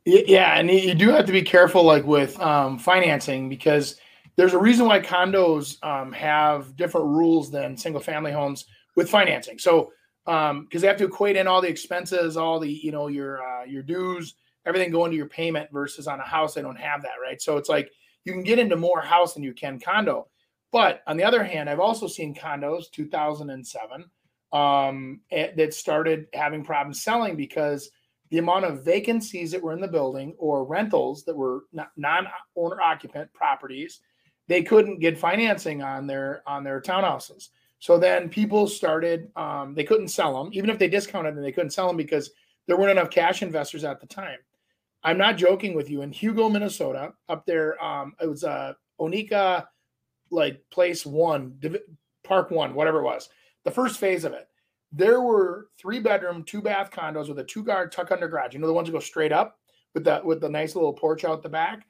[0.06, 3.98] yeah, and you do have to be careful, like with um, financing, because
[4.36, 9.58] there's a reason why condos um, have different rules than single family homes with financing.
[9.58, 9.92] So,
[10.24, 13.42] because um, they have to equate in all the expenses, all the you know your
[13.42, 14.34] uh, your dues,
[14.66, 17.40] everything going to your payment versus on a house they don't have that, right?
[17.40, 17.90] So it's like
[18.24, 20.28] you can get into more house than you can condo.
[20.72, 24.04] But on the other hand, I've also seen condos 2007
[24.52, 27.90] um, that started having problems selling because
[28.30, 31.64] the amount of vacancies that were in the building or rentals that were
[31.96, 32.26] non
[32.56, 34.00] owner occupant properties,
[34.48, 37.50] they couldn't get financing on their on their townhouses.
[37.84, 41.52] So then people started, um, they couldn't sell them, even if they discounted them, they
[41.52, 42.30] couldn't sell them because
[42.66, 44.38] there weren't enough cash investors at the time.
[45.02, 46.00] I'm not joking with you.
[46.00, 49.66] In Hugo, Minnesota, up there, um, it was uh, Oneka,
[50.30, 51.60] like place one,
[52.22, 53.28] park one, whatever it was,
[53.64, 54.48] the first phase of it
[54.96, 58.54] there were three bedroom, two bath condos with a two guard tuck under garage.
[58.54, 59.58] You know the ones that go straight up
[59.92, 61.84] with that with the nice little porch out the back.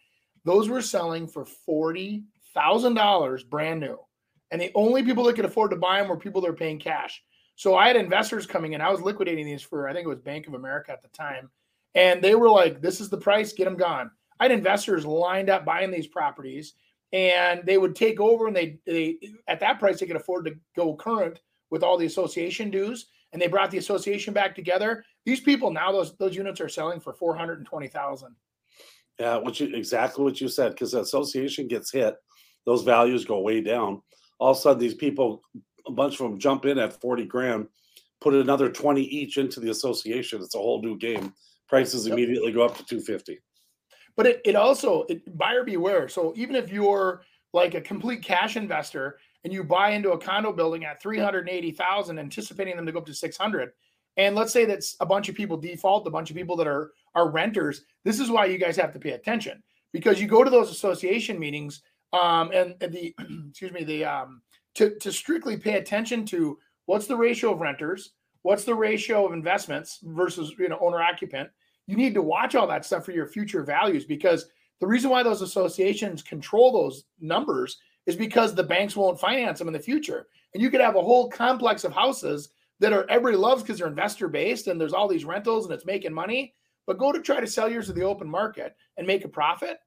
[0.45, 3.99] Those were selling for forty thousand dollars brand new,
[4.51, 6.79] and the only people that could afford to buy them were people that were paying
[6.79, 7.23] cash.
[7.57, 8.81] So I had investors coming in.
[8.81, 11.51] I was liquidating these for I think it was Bank of America at the time,
[11.95, 15.51] and they were like, "This is the price, get them gone." I had investors lined
[15.51, 16.75] up buying these properties,
[17.13, 20.55] and they would take over, and they they at that price they could afford to
[20.77, 25.05] go current with all the association dues and they brought the association back together.
[25.27, 28.35] These people now those those units are selling for four hundred and twenty thousand.
[29.19, 32.15] Yeah, what you exactly what you said because the association gets hit,
[32.65, 34.01] those values go way down.
[34.39, 35.43] All of a sudden, these people,
[35.87, 37.69] a bunch of them jump in at forty grand,
[38.21, 40.43] put another twenty each into the association.
[40.43, 41.33] It's a whole new game.
[41.69, 43.39] Prices immediately go up to two fifty.
[44.17, 46.09] But it, it also it, buyer beware.
[46.09, 50.53] So even if you're like a complete cash investor and you buy into a condo
[50.53, 53.71] building at 380,000 anticipating them to go up to 600
[54.17, 56.93] and let's say that's a bunch of people default, a bunch of people that are
[57.15, 60.51] are renters, this is why you guys have to pay attention because you go to
[60.51, 61.83] those association meetings
[62.15, 63.15] um and, the
[63.49, 64.43] excuse me, the um
[64.77, 69.33] to to strictly pay attention to what's the ratio of renters, what's the ratio of
[69.33, 71.51] investments versus you know owner occupant
[71.87, 74.47] you need to watch all that stuff for your future values because
[74.81, 79.69] the reason why those associations control those numbers is because the banks won't finance them
[79.69, 80.27] in the future.
[80.53, 82.51] And you could have a whole complex of houses
[82.81, 85.87] that are everybody loves because they're investor based and there's all these rentals and it's
[85.87, 86.55] making money.
[86.87, 89.79] But go to try to sell yours to the open market and make a profit.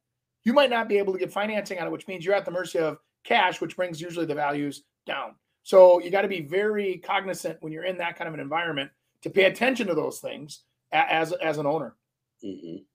[0.47, 2.51] You might not be able to get financing on it, which means you're at the
[2.51, 5.36] mercy of cash, which brings usually the values down.
[5.63, 8.89] So you got to be very cognizant when you're in that kind of an environment
[9.23, 10.62] to pay attention to those things
[10.93, 11.97] as as an owner.
[12.41, 12.86] Mhm.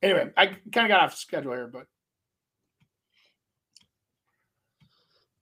[0.00, 1.86] Anyway, I kind of got off schedule here, but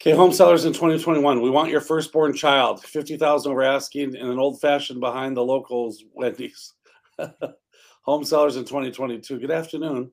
[0.00, 1.40] Okay, home sellers in 2021.
[1.40, 6.02] We want your firstborn child, 50,000 over asking, and an old fashioned behind the locals
[6.14, 6.74] Wendy's.
[8.02, 9.38] home sellers in 2022.
[9.38, 10.10] Good afternoon.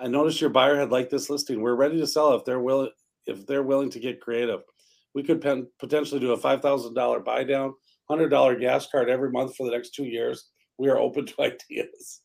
[0.00, 1.60] I noticed your buyer had liked this listing.
[1.60, 2.90] We're ready to sell if they're willing
[3.26, 4.60] if they're willing to get creative.
[5.14, 7.74] We could pen, potentially do a $5,000 buy down,
[8.08, 10.50] $100 gas card every month for the next 2 years.
[10.78, 12.22] We are open to ideas.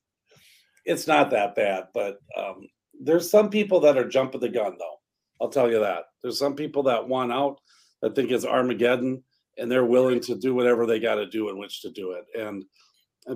[0.86, 2.68] It's not that bad, but um,
[3.00, 4.96] there's some people that are jumping the gun though.
[5.42, 6.04] I'll tell you that.
[6.24, 7.60] There's some people that want out
[8.02, 9.24] that think it's Armageddon
[9.58, 12.26] and they're willing to do whatever they got to do in which to do it.
[12.40, 12.64] And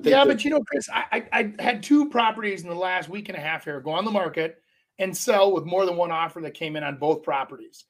[0.03, 3.29] yeah, but you know, Chris, I, I I had two properties in the last week
[3.29, 4.61] and a half here go on the market
[4.99, 7.85] and sell with more than one offer that came in on both properties.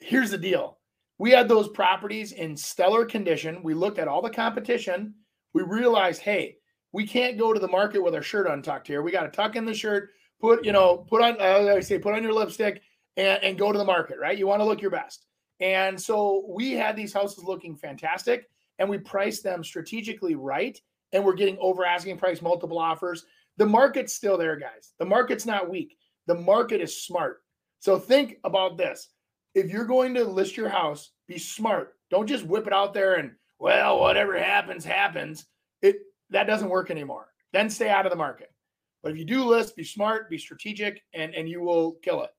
[0.00, 0.78] Here's the deal:
[1.18, 3.62] we had those properties in stellar condition.
[3.62, 5.14] We looked at all the competition.
[5.54, 6.58] We realized, hey,
[6.92, 9.02] we can't go to the market with our shirt untucked here.
[9.02, 11.86] We got to tuck in the shirt, put you know, put on uh, I always
[11.86, 12.82] say, put on your lipstick,
[13.16, 14.18] and, and go to the market.
[14.20, 14.36] Right?
[14.36, 15.24] You want to look your best.
[15.60, 18.48] And so we had these houses looking fantastic,
[18.78, 20.78] and we priced them strategically right
[21.12, 23.24] and we're getting over asking price multiple offers.
[23.56, 24.92] The market's still there, guys.
[24.98, 25.96] The market's not weak.
[26.26, 27.42] The market is smart.
[27.80, 29.08] So think about this.
[29.54, 31.94] If you're going to list your house, be smart.
[32.10, 35.44] Don't just whip it out there and well, whatever happens, happens.
[35.82, 35.96] It
[36.30, 37.28] that doesn't work anymore.
[37.52, 38.50] Then stay out of the market.
[39.02, 42.30] But if you do list, be smart, be strategic, and, and you will kill it.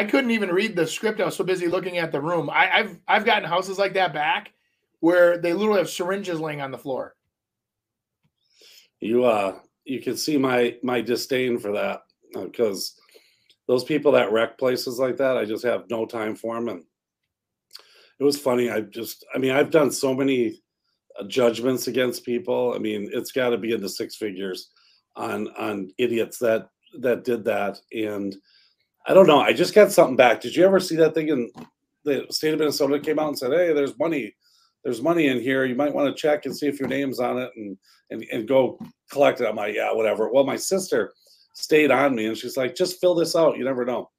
[0.00, 1.20] I, couldn't even read the script.
[1.20, 2.50] I was so busy looking at the room.
[2.50, 4.52] I, I've I've gotten houses like that back
[5.00, 7.14] where they literally have syringes laying on the floor.
[9.04, 12.00] you uh you can see my my disdain for that
[12.34, 12.98] because
[13.68, 16.82] those people that wreck places like that i just have no time for them and
[18.18, 20.62] it was funny i just i mean i've done so many
[21.20, 24.70] uh, judgments against people i mean it's got to be in the six figures
[25.16, 26.68] on on idiots that
[27.00, 28.36] that did that and
[29.06, 31.50] i don't know i just got something back did you ever see that thing in
[32.04, 34.34] the state of minnesota came out and said hey there's money
[34.82, 37.38] there's money in here you might want to check and see if your name's on
[37.38, 37.76] it and
[38.10, 38.78] and, and go
[39.10, 39.46] collect it.
[39.46, 40.30] I'm like, yeah, whatever.
[40.30, 41.12] Well, my sister
[41.54, 43.56] stayed on me and she's like, just fill this out.
[43.56, 44.10] You never know.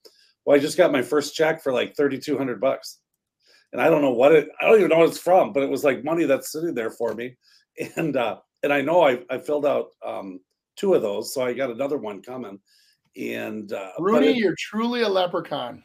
[0.44, 2.98] Well, I just got my first check for like 3,200 bucks.
[3.72, 5.68] And I don't know what it, I don't even know what it's from, but it
[5.70, 7.36] was like money that's sitting there for me.
[7.96, 10.40] And, uh, and I know I, I filled out um,
[10.76, 11.34] two of those.
[11.34, 12.58] So I got another one coming.
[13.18, 15.82] And, uh, Rooney, it- you're truly a leprechaun.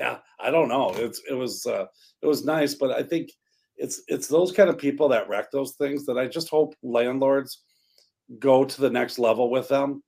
[0.00, 0.90] yeah i don't know.
[0.96, 1.86] It's it was uh
[2.22, 3.30] it was nice but i think
[3.76, 7.62] it's it's those kind of people that wreck those things that i just hope landlords
[8.40, 10.02] go to the next level with them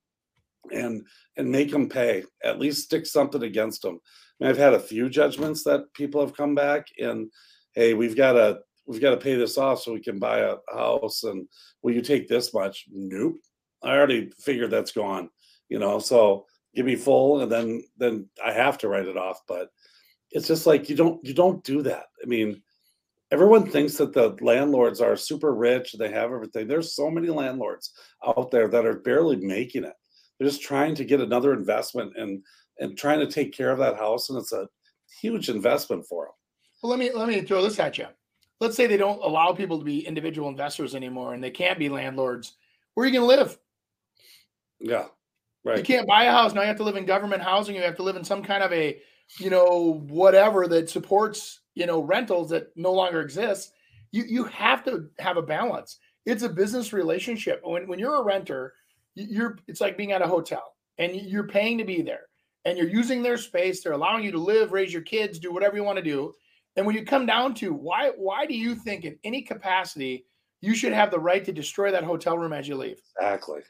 [0.72, 1.06] and
[1.37, 4.00] and make them pay at least stick something against them
[4.40, 7.30] I mean, i've had a few judgments that people have come back and
[7.74, 10.56] hey we've got to we've got to pay this off so we can buy a
[10.74, 11.46] house and
[11.82, 12.87] will you take this much?
[12.90, 13.37] Nope.
[13.82, 15.28] I already figured that's gone
[15.68, 19.40] you know so give me full and then then i have to write it off
[19.46, 19.68] but
[20.31, 22.61] it's just like you don't you don't do that i mean
[23.31, 27.92] everyone thinks that the landlords are super rich they have everything there's so many landlords
[28.26, 29.94] out there that are barely making it
[30.38, 32.42] they're just trying to get another investment and
[32.78, 34.68] and trying to take care of that house, and it's a
[35.20, 36.35] huge investment for them.
[36.83, 38.07] Well, let me let me throw this at you.
[38.61, 41.88] Let's say they don't allow people to be individual investors anymore, and they can't be
[41.88, 42.57] landlords.
[42.94, 43.59] Where are you going to live?
[44.81, 45.07] Yeah,
[45.76, 46.62] You can't buy a house now.
[46.62, 47.74] You have to live in government housing.
[47.76, 49.00] You have to live in some kind of a,
[49.38, 53.72] you know, whatever that supports you know rentals that no longer exists.
[54.12, 55.98] You you have to have a balance.
[56.26, 57.61] It's a business relationship.
[57.64, 58.74] When when you're a renter,
[59.14, 62.26] you- you're it's like being at a hotel, and you're paying to be there,
[62.64, 63.83] and you're using their space.
[63.83, 66.33] They're allowing you to live, raise your kids, do whatever you want to do.
[66.76, 70.26] And when you come down to why why do you think in any capacity
[70.61, 73.00] you should have the right to destroy that hotel room as you leave?
[73.20, 73.61] Exactly.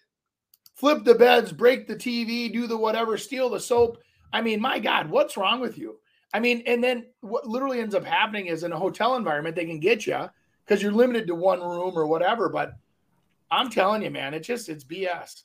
[0.78, 3.98] Flip the beds, break the TV, do the whatever, steal the soap.
[4.32, 5.98] I mean, my God, what's wrong with you?
[6.32, 9.64] I mean, and then what literally ends up happening is in a hotel environment, they
[9.64, 10.30] can get you
[10.64, 12.48] because you're limited to one room or whatever.
[12.48, 12.74] But
[13.50, 15.42] I'm telling you, man, it's just it's BS.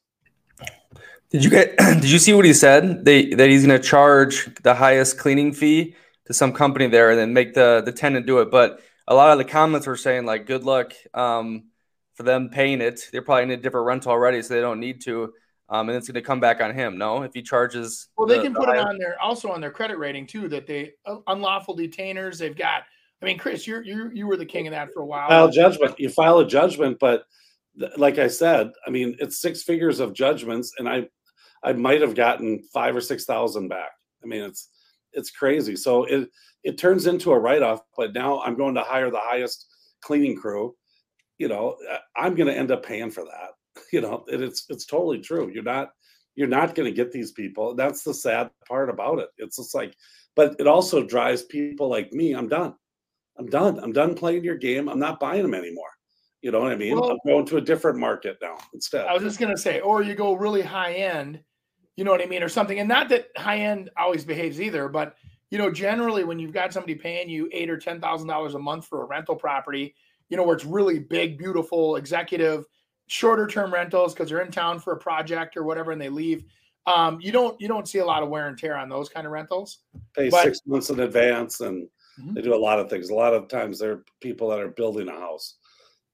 [1.32, 1.78] Did you get?
[1.78, 3.04] Did you see what he said?
[3.04, 7.20] They that he's going to charge the highest cleaning fee to some company there, and
[7.20, 8.52] then make the the tenant do it.
[8.52, 11.70] But a lot of the comments were saying like, "Good luck um,
[12.16, 13.02] for them paying it.
[13.12, 15.34] They're probably in a different rental already, so they don't need to."
[15.70, 16.98] Um, and it's going to come back on him.
[16.98, 18.10] No, if he charges.
[18.18, 20.48] Well, they the- can the put it on their also on their credit rating too
[20.50, 22.38] that they uh, unlawful detainers.
[22.38, 22.84] They've got.
[23.22, 25.30] I mean, Chris, you're you you were the king of that for a while.
[25.30, 26.00] file judgment.
[26.00, 27.24] You file a judgment, but
[27.80, 31.08] th- like I said, I mean, it's six figures of judgments, and I,
[31.64, 33.92] I might have gotten five or six thousand back.
[34.22, 34.68] I mean, it's
[35.14, 35.78] it's crazy.
[35.78, 36.30] So it
[36.64, 37.80] it turns into a write off.
[37.96, 39.68] But now I'm going to hire the highest
[40.02, 40.76] cleaning crew.
[41.44, 43.50] You know, I- I'm going to end up paying for that.
[43.92, 45.52] You know, and it's it's totally true.
[45.54, 45.90] You're not
[46.36, 47.76] you're not going to get these people.
[47.76, 49.30] That's the sad part about it.
[49.38, 49.94] It's just like,
[50.36, 52.34] but it also drives people like me.
[52.34, 52.74] I'm done.
[53.38, 53.80] I'm done.
[53.84, 54.88] I'm done playing your game.
[54.90, 55.90] I'm not buying them anymore.
[56.42, 57.00] You know what I mean?
[57.00, 59.06] Well- I'm going to a different market now instead.
[59.08, 61.40] I was just gonna say, or you go really high end,
[61.98, 62.80] you know what I mean, or something.
[62.80, 65.16] And not that high end always behaves either, but
[65.52, 68.60] you know, generally when you've got somebody paying you eight or ten thousand dollars a
[68.60, 69.94] month for a rental property,
[70.30, 72.66] you know, where it's really big, beautiful, executive,
[73.08, 76.44] shorter term rentals because they're in town for a project or whatever and they leave.
[76.86, 79.26] Um, you don't you don't see a lot of wear and tear on those kind
[79.26, 79.80] of rentals.
[80.16, 81.88] Pay but- six months in advance, and
[82.20, 82.36] Mhm.
[82.36, 83.10] they do a lot of things.
[83.10, 85.58] A lot of times, they're people that are building a house,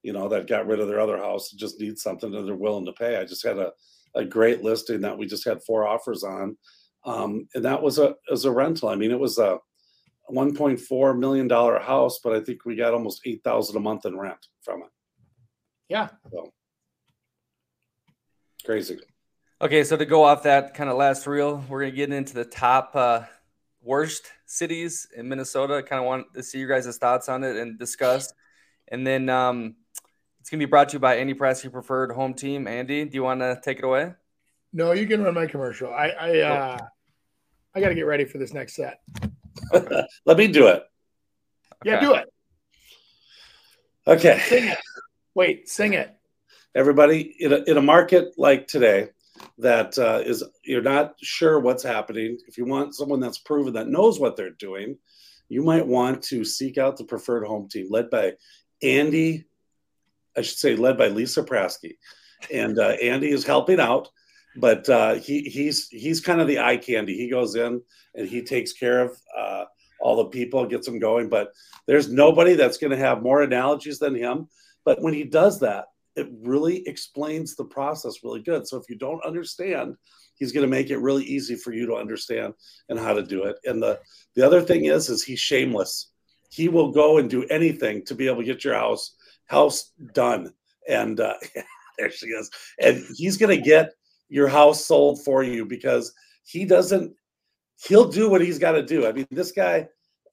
[0.02, 2.54] you know, that got rid of their other house, and just need something that they're
[2.54, 3.16] willing to pay.
[3.16, 3.72] I just had a,
[4.14, 6.56] a great listing that we just had four offers on,
[7.04, 8.88] um, and that was a as a rental.
[8.88, 9.58] I mean, it was a
[10.32, 14.18] 1.4 million dollar house, but I think we got almost eight thousand a month in
[14.18, 14.88] rent from it.
[15.88, 16.08] Yeah.
[16.30, 16.52] So
[18.64, 18.98] crazy.
[19.62, 22.44] Okay, so to go off that kind of last reel, we're gonna get into the
[22.44, 23.22] top uh,
[23.82, 25.82] worst cities in Minnesota.
[25.82, 28.32] Kind of want to see your guys' thoughts on it and discuss.
[28.88, 29.76] And then um,
[30.40, 32.66] it's gonna be brought to you by Andy Prasky Preferred Home Team.
[32.66, 34.14] Andy, do you want to take it away?
[34.72, 35.92] No, you can run my commercial.
[35.92, 36.78] I I uh
[37.74, 39.00] I gotta get ready for this next set.
[40.26, 40.82] Let me do it.
[41.84, 42.28] Yeah, do it.
[44.06, 44.38] Okay.
[44.46, 44.78] Sing it.
[45.34, 46.14] Wait, sing it.
[46.74, 49.08] everybody in a, in a market like today
[49.58, 53.88] that uh, is you're not sure what's happening if you want someone that's proven that
[53.88, 54.96] knows what they're doing
[55.48, 58.32] you might want to seek out the preferred home team led by
[58.82, 59.44] andy
[60.36, 61.96] i should say led by lisa prasky
[62.52, 64.08] and uh, andy is helping out
[64.56, 67.80] but uh, he, he's he's kind of the eye candy he goes in
[68.14, 69.64] and he takes care of uh,
[70.00, 71.52] all the people gets them going but
[71.86, 74.48] there's nobody that's going to have more analogies than him
[74.84, 75.86] but when he does that
[76.16, 78.66] it really explains the process really good.
[78.66, 79.96] So if you don't understand,
[80.34, 82.54] he's going to make it really easy for you to understand
[82.88, 83.56] and how to do it.
[83.64, 84.00] And the
[84.34, 86.10] the other thing is, is he's shameless.
[86.50, 89.14] He will go and do anything to be able to get your house
[89.46, 90.52] house done.
[90.88, 91.34] And uh,
[91.98, 92.50] there she is.
[92.80, 93.92] And he's going to get
[94.30, 96.14] your house sold for you because
[96.44, 97.14] he doesn't.
[97.86, 99.06] He'll do what he's got to do.
[99.06, 99.86] I mean, this guy.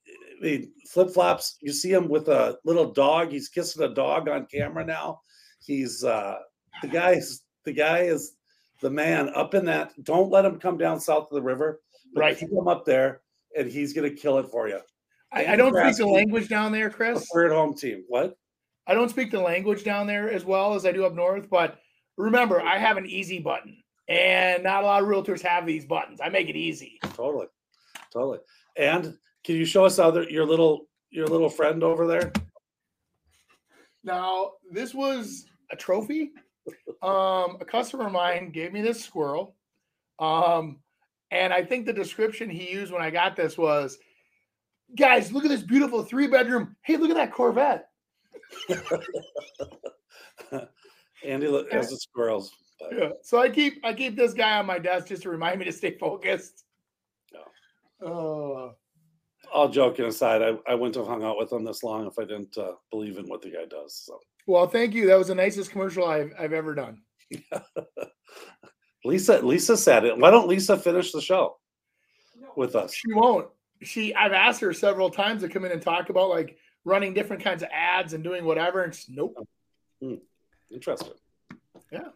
[0.08, 1.58] I mean, flip flops.
[1.62, 3.32] You see him with a little dog.
[3.32, 5.22] He's kissing a dog on camera now
[5.66, 6.38] he's uh
[6.82, 8.34] the guy's the guy is
[8.82, 11.82] the man up in that don't let him come down south of the river
[12.14, 12.38] but Right.
[12.38, 13.22] keep him up there
[13.58, 14.80] and he's gonna kill it for you
[15.32, 17.28] I, I don't speak the language down there, Chris.
[17.30, 18.38] preferred home team what
[18.88, 21.78] I don't speak the language down there as well as I do up north, but
[22.16, 26.20] remember, I have an easy button, and not a lot of realtors have these buttons.
[26.24, 27.00] I make it easy.
[27.14, 27.48] totally
[28.12, 28.40] totally
[28.78, 32.32] and can you show us other your little your little friend over there
[34.04, 36.32] Now, this was a trophy.
[37.02, 39.56] Um, a customer of mine gave me this squirrel.
[40.20, 40.80] Um,
[41.32, 43.98] and I think the description he used when I got this was,
[44.98, 46.76] guys, look at this beautiful three bedroom.
[46.82, 47.90] Hey, look at that Corvette.
[51.26, 53.10] andy lo- has the squirrels but Yeah.
[53.22, 55.72] So I keep I keep this guy on my desk just to remind me to
[55.72, 56.64] stay focused.
[58.00, 58.76] Oh,
[59.52, 62.26] All joking aside, I, I wouldn't have hung out with him this long if I
[62.26, 63.96] didn't uh, believe in what the guy does.
[64.06, 65.08] So well, thank you.
[65.08, 67.02] That was the nicest commercial I've I've ever done.
[69.06, 70.18] Lisa, Lisa said it.
[70.18, 71.58] Why don't Lisa finish the show
[72.56, 72.94] with us?
[72.94, 73.48] She won't.
[73.82, 77.44] She I've asked her several times to come in and talk about like running different
[77.44, 78.84] kinds of ads and doing whatever.
[78.84, 79.36] And she's nope.
[80.02, 80.16] Hmm.
[80.72, 81.14] Interesting.
[81.92, 82.10] Yeah.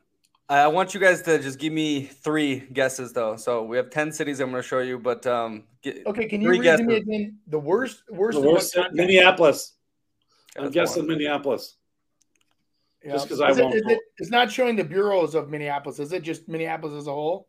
[0.52, 3.38] I want you guys to just give me three guesses though.
[3.38, 6.42] So we have ten cities I'm going to show you, but um, get, Okay, can
[6.42, 8.96] you read to me again the worst worst, The of what worst, content?
[8.96, 9.74] Minneapolis.
[10.58, 11.18] I'm guessing one.
[11.18, 11.78] Minneapolis.
[13.04, 13.14] Yeah.
[13.14, 16.00] just 'cause I it- won't is it- it's not showing the bureaus of Minneapolis.
[16.00, 17.48] Is it just Minneapolis as a whole?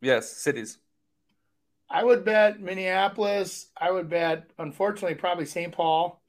[0.00, 0.78] yes, cities.
[1.90, 3.66] I would bet Minneapolis.
[3.76, 5.72] I would bet, unfortunately, probably St.
[5.72, 6.22] Paul.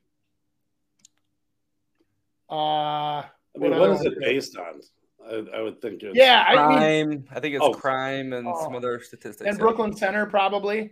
[2.50, 4.20] Uh, I mean, what other is it one?
[4.22, 4.82] based on?
[5.30, 7.74] I, I would think it's Yeah, I mean, I think it's Oh.
[7.74, 8.78] crime and some Oh.
[8.78, 9.47] other statistics.
[9.47, 9.63] and yeah.
[9.63, 10.91] Brooklyn Center probably.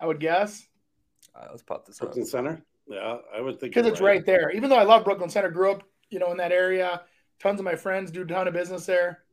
[0.00, 0.66] I would guess
[1.34, 2.06] Uh, let's pop this up.
[2.08, 2.62] Brooklyn Center.
[2.88, 4.50] Yeah, I would think because it's right there.
[4.50, 7.02] Even though I love Brooklyn Center, grew up, you know, in that area.
[7.38, 9.24] Tons of my friends do a ton of business there.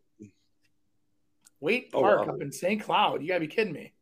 [1.59, 2.33] Wait Oh, Park wow.
[2.35, 2.81] up in St.
[2.81, 3.21] Cloud.
[3.21, 3.93] You gotta be kidding me.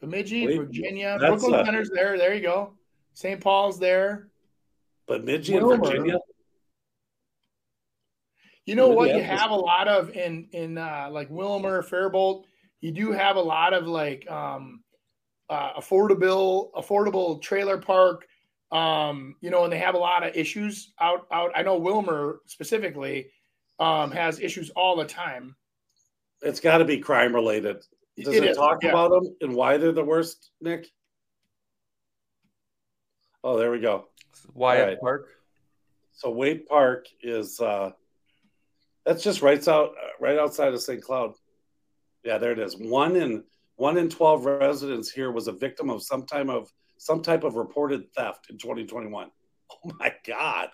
[0.00, 2.18] Bemidji, Wait, Virginia, Brooklyn a- Center's there.
[2.18, 2.74] There you go.
[3.14, 3.40] St.
[3.40, 4.28] Paul's there.
[5.06, 5.86] Bemidji and Willmar.
[5.86, 6.18] Virginia.
[8.68, 12.44] You know what you have a lot of in in uh, like Willmar, Faribault.
[12.82, 14.84] You do have a lot of like um,
[15.48, 18.26] uh, affordable affordable trailer park.
[18.70, 21.50] Um, you know, and they have a lot of issues out out.
[21.54, 23.30] I know Willmar specifically
[23.78, 25.56] um, has issues all the time.
[26.42, 27.78] It's got to be crime related.
[28.18, 28.90] Does it, It is, talk yeah.
[28.90, 30.88] about them and why they're the worst, Nick?
[33.42, 34.08] Oh, there we go.
[34.52, 35.00] Wyatt All right.
[35.00, 35.28] Park.
[36.12, 37.92] So Waite Park is uh
[39.08, 41.02] that's just right out right outside of St.
[41.02, 41.32] Cloud.
[42.24, 42.76] Yeah, there it is.
[42.76, 43.42] One in
[43.76, 47.54] one in twelve residents here was a victim of some type of some type of
[47.54, 49.30] reported theft in 2021.
[49.70, 50.68] Oh my God!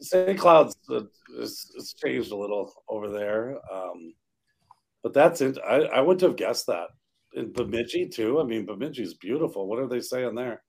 [0.00, 0.38] St.
[0.38, 1.02] Cloud's uh,
[1.38, 4.14] it's, it's changed a little over there, um,
[5.02, 5.58] but that's it.
[5.64, 6.88] I, I wouldn't have guessed that.
[7.34, 8.40] In Bemidji too.
[8.40, 9.68] I mean, Bemidji's beautiful.
[9.68, 10.62] What are they saying there?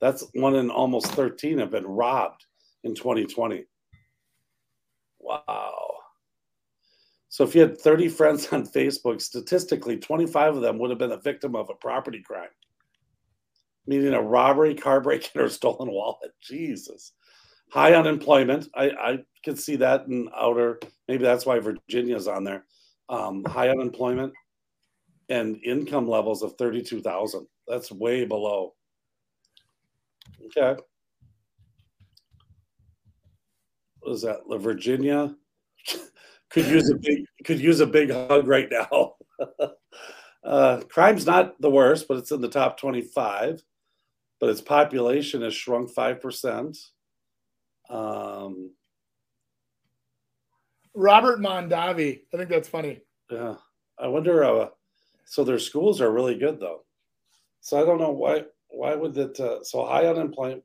[0.00, 2.46] That's one in almost 13 have been robbed
[2.84, 3.64] in 2020.
[5.20, 5.88] Wow.
[7.28, 11.12] So if you had 30 friends on Facebook, statistically, 25 of them would have been
[11.12, 12.48] a victim of a property crime,
[13.86, 16.32] meaning a robbery, car break-in, or stolen wallet.
[16.42, 17.12] Jesus.
[17.70, 18.68] High unemployment.
[18.74, 20.80] I, I can see that in outer.
[21.06, 22.64] Maybe that's why Virginia's on there.
[23.10, 24.32] Um, high unemployment
[25.28, 27.46] and income levels of 32,000.
[27.66, 28.74] That's way below.
[30.46, 30.80] Okay.
[34.08, 34.48] What is that?
[34.48, 35.34] La Virginia
[36.50, 39.16] could use a big could use a big hug right now.
[40.44, 43.62] uh, crime's not the worst, but it's in the top twenty-five.
[44.40, 46.78] But its population has shrunk five percent.
[47.90, 48.70] Um,
[50.94, 52.20] Robert Mondavi.
[52.32, 53.02] I think that's funny.
[53.30, 53.56] yeah,
[53.98, 54.42] I wonder.
[54.42, 54.68] Uh,
[55.26, 56.86] so their schools are really good though.
[57.60, 58.44] So I don't know why.
[58.68, 59.38] Why would that?
[59.38, 60.62] Uh, so high unemployment.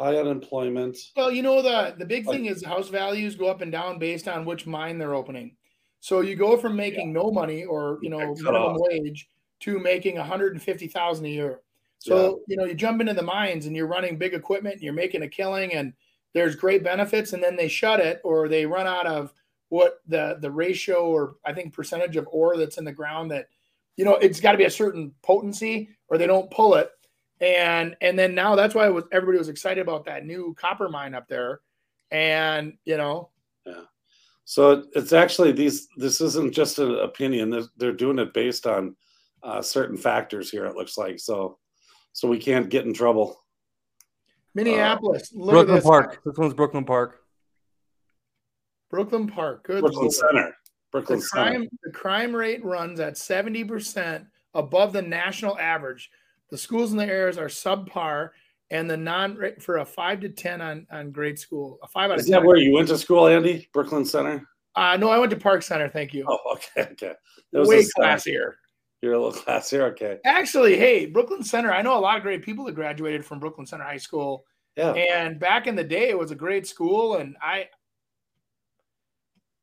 [0.00, 0.96] High unemployment.
[1.14, 4.28] Well, you know the the big thing is house values go up and down based
[4.28, 5.56] on which mine they're opening.
[6.00, 8.76] So you go from making no money or you know minimum off.
[8.80, 9.28] wage
[9.60, 11.60] to making 150,000 a year.
[11.98, 14.94] So you know you jump into the mines and you're running big equipment, and you're
[14.94, 15.92] making a killing, and
[16.32, 19.34] there's great benefits, and then they shut it or they run out of
[19.68, 23.48] what the the ratio or I think percentage of ore that's in the ground that
[23.96, 26.90] you know it's got to be a certain potency or they don't pull it
[27.40, 30.88] and and then now that's why it was, everybody was excited about that new copper
[30.88, 31.60] mine up there
[32.10, 33.30] and you know
[33.64, 33.82] Yeah.
[34.44, 35.86] So it's actually these.
[35.96, 37.50] This isn't just an opinion.
[37.50, 38.96] They're, they're doing it based on
[39.44, 40.66] uh, certain factors here.
[40.66, 41.58] It looks like so.
[42.12, 43.40] So we can't get in trouble.
[44.54, 46.20] minneapolis look at Brooklyn this Park.
[46.24, 47.20] This one's Brooklyn Park.
[48.90, 50.12] brooklyn park good Brooklyn lord.
[50.12, 50.56] Center.
[50.90, 51.66] Brooklyn the Center.
[51.84, 56.10] the crime rate runs at 70% above the national average
[56.50, 58.30] the schools in the areas are subpar
[58.70, 62.18] and the non for a 5 to 10 on on grade school a 5 out
[62.18, 63.68] Is of that 10 where you went to school, Andy?
[63.72, 64.46] Brooklyn Center.
[64.76, 67.12] uh no i went to park center thank you Oh, okay, okay.
[67.52, 68.52] That was way classier
[69.02, 69.82] You're a little classier.
[69.92, 70.18] Okay.
[70.24, 71.72] Actually, hey, Brooklyn Center.
[71.72, 74.44] I know a lot of great people that graduated from Brooklyn Center High School.
[74.76, 74.92] Yeah.
[74.92, 77.16] And back in the day, it was a great school.
[77.16, 77.68] And I,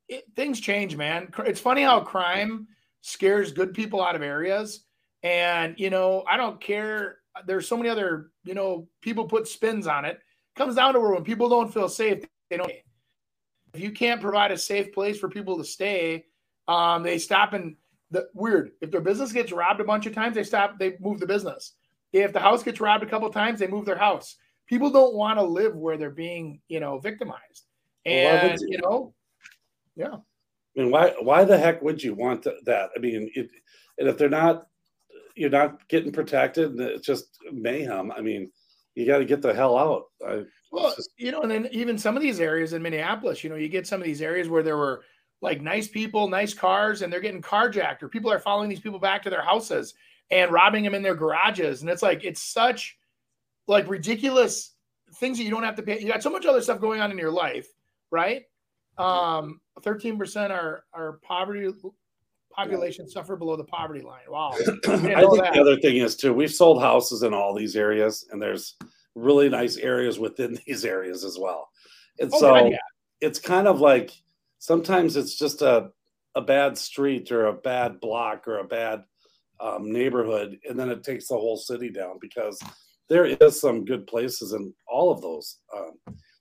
[0.09, 1.31] it, things change, man.
[1.45, 2.67] It's funny how crime
[3.01, 4.85] scares good people out of areas.
[5.23, 7.17] And, you know, I don't care.
[7.45, 10.19] There's so many other, you know, people put spins on it.
[10.55, 12.71] Comes down to where when people don't feel safe, they don't.
[13.73, 16.25] If you can't provide a safe place for people to stay,
[16.67, 17.75] um, they stop and
[18.11, 18.71] the weird.
[18.81, 20.79] If their business gets robbed a bunch of times, they stop.
[20.79, 21.73] They move the business.
[22.13, 24.37] If the house gets robbed a couple times, they move their house.
[24.67, 27.65] People don't want to live where they're being, you know, victimized.
[28.05, 29.13] And you know,
[29.95, 30.15] yeah.
[30.15, 32.89] I mean, why why the heck would you want th- that?
[32.95, 33.49] I mean, it,
[33.97, 34.67] and if they're not,
[35.37, 36.79] you're not getting protected.
[36.79, 38.11] It's just mayhem.
[38.11, 38.51] I mean,
[38.95, 40.05] you got to get the hell out.
[40.27, 43.55] I, Well, you know, and then even some of these areas in Minneapolis, you know,
[43.55, 45.03] you get some of these areas where there were
[45.41, 48.99] like nice people, nice cars, and they're getting carjacked, or people are following these people
[48.99, 49.93] back to their houses
[50.31, 51.81] and robbing them in their garages.
[51.81, 52.97] And it's like, it's such
[53.67, 54.73] like ridiculous
[55.15, 55.99] things that you don't have to pay.
[55.99, 57.67] You got so much other stuff going on in your life,
[58.11, 58.43] right?
[58.97, 61.71] Um, 13% are are poverty
[62.67, 64.23] population suffer below the poverty line.
[64.29, 64.51] Wow.
[64.53, 65.53] I didn't I know think that.
[65.53, 66.33] the other thing is too.
[66.33, 68.75] We've sold houses in all these areas, and there's
[69.15, 71.69] really nice areas within these areas as well.
[72.19, 72.77] And Oh, so God, yeah.
[73.21, 74.11] it's kind of like
[74.59, 75.91] sometimes it's just a
[76.35, 79.03] a bad street or a bad block or a bad
[79.59, 82.59] um, neighborhood, and then it takes the whole city down because
[83.09, 85.57] there is some good places in all of those.
[85.75, 85.91] Um,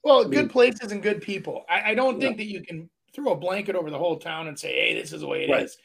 [0.05, 1.65] Well, I mean- good places and good people.
[1.69, 4.59] I, I don't think that you can throw a blanket over the whole town and
[4.59, 5.79] say, "Hey, this is the way it is,"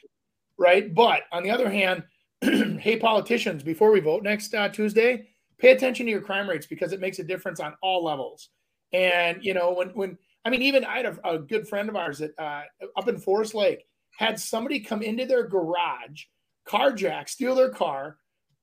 [0.62, 0.94] Right.
[0.94, 2.04] But on the other hand,
[2.40, 5.26] hey, politicians, before we vote next uh, Tuesday,
[5.58, 8.50] pay attention to your crime rates because it makes a difference on all levels.
[8.92, 11.96] And you know, when when I mean, even I had a, a good friend of
[11.96, 12.62] ours that uh,
[12.96, 13.86] up in Forest Lake
[14.16, 16.26] had somebody come into their garage,
[16.64, 18.18] carjack, steal their car,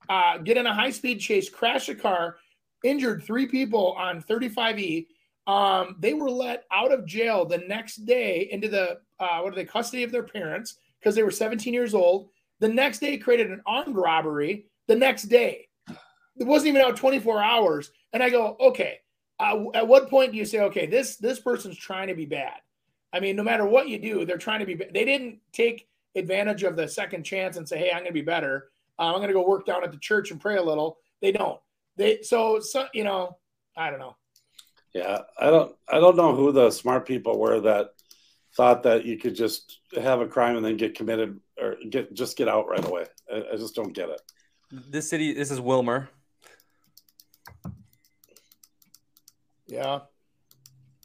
[0.08, 2.36] uh, get in a high speed chase, crash a car,
[2.82, 5.06] injured three people on 35E.
[5.46, 9.56] Um, they were let out of jail the next day into the uh, what are
[9.56, 12.28] they custody of their parents because they were 17 years old.
[12.60, 14.66] The next day created an armed robbery.
[14.86, 15.68] The next day,
[16.36, 17.90] it wasn't even out 24 hours.
[18.12, 19.00] And I go, okay.
[19.38, 22.56] Uh, at what point do you say, okay, this this person's trying to be bad?
[23.12, 24.74] I mean, no matter what you do, they're trying to be.
[24.74, 28.20] They didn't take advantage of the second chance and say, hey, I'm going to be
[28.20, 28.68] better.
[28.98, 30.98] Uh, I'm going to go work down at the church and pray a little.
[31.22, 31.58] They don't.
[31.96, 33.38] They so so you know,
[33.76, 34.16] I don't know.
[34.94, 37.90] Yeah, I don't I don't know who the smart people were that
[38.56, 42.36] thought that you could just have a crime and then get committed or get just
[42.36, 43.04] get out right away.
[43.32, 44.20] I, I just don't get it.
[44.70, 46.08] This city, this is Willmar.
[49.66, 50.00] Yeah,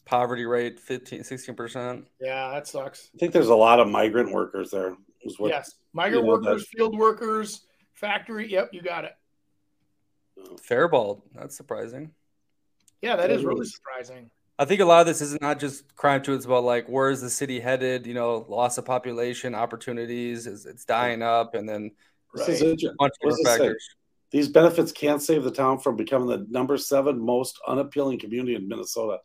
[0.05, 2.05] Poverty rate 15, 16%.
[2.19, 3.09] yeah, that sucks.
[3.15, 4.95] I think there's a lot of migrant workers there.
[5.23, 7.61] Is what, yes, migrant you know, that- workers, field workers,
[7.93, 8.49] factory.
[8.51, 9.13] Yep, you got it.
[10.63, 11.23] Faribault.
[11.33, 12.11] That's surprising.
[13.01, 13.75] Yeah, that is That really is.
[13.75, 14.29] surprising.
[14.57, 16.33] I think a lot of this is not just crime too.
[16.33, 18.05] It's about like where is the city headed?
[18.07, 20.47] You know, loss of population, opportunities.
[20.47, 21.91] Is it's dying up, and then
[22.33, 22.71] This Right.
[22.71, 23.57] inter- a bunch of what does it say?
[23.57, 23.89] factors.
[24.31, 28.67] These benefits can't save the town from becoming the number seven most unappealing community in
[28.67, 29.19] Minnesota.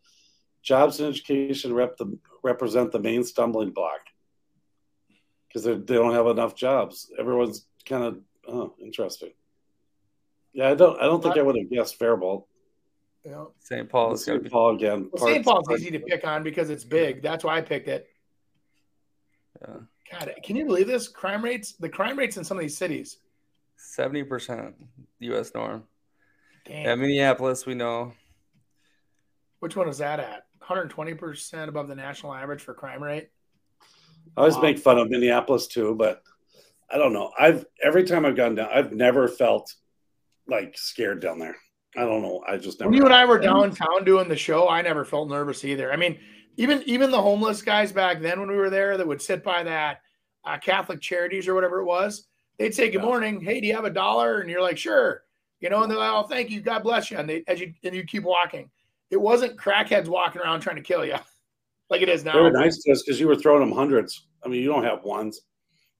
[0.62, 4.00] Jobs and education rep the, represent the main stumbling block
[5.48, 7.10] because they don't have enough jobs.
[7.18, 9.32] Everyone's kind of oh, interesting.
[10.52, 11.00] Yeah, I don't.
[11.00, 12.46] I don't think I would have guessed Faribault.
[13.24, 13.88] You know, St.
[13.88, 14.44] Paul is going to St.
[14.44, 14.50] be.
[14.50, 15.10] Paul again.
[15.12, 15.44] well, St.
[15.44, 17.22] part- Paul's easy to pick on because it's big.
[17.22, 18.08] That's why I picked it.
[19.60, 19.76] Yeah.
[20.10, 21.06] God, can you believe this?
[21.06, 23.18] Crime rates, the crime rates in some of these cities.
[23.76, 24.74] Seventy percent
[25.20, 25.52] U.S.
[25.54, 25.84] norm.
[26.64, 26.84] Damn.
[26.84, 28.12] Yeah, Minneapolis, we know.
[29.60, 30.46] Which one is that at?
[30.62, 33.28] 120% above the national average for crime rate.
[34.36, 34.62] I always Wow.
[34.62, 36.22] make fun of Minneapolis too, but
[36.90, 37.32] I don't know.
[37.38, 39.74] I've every time I've gone down, I've never felt
[40.46, 41.56] like scared down there.
[41.96, 42.42] I don't know.
[42.46, 42.90] I just never.
[42.90, 45.92] When you and I were downtown doing the show, I never felt nervous either.
[45.92, 46.18] I mean,
[46.56, 49.62] even even the homeless guys back then when we were there that would sit by
[49.64, 50.02] that
[50.44, 52.28] uh, Catholic Charities or whatever it was,
[52.58, 53.06] they'd say, "Good Yeah.
[53.06, 53.40] morning.
[53.40, 55.24] Hey, do you have a dollar?" And you're like, "Sure."
[55.60, 56.60] You know, and they're like, "Oh, thank you.
[56.60, 58.70] God bless you." And they as you and you keep walking.
[59.10, 61.16] It wasn't crackheads walking around trying to kill you,
[61.90, 62.34] like it is now.
[62.34, 64.28] They were nice to us because you were throwing them hundreds.
[64.44, 65.40] I mean, you don't have ones,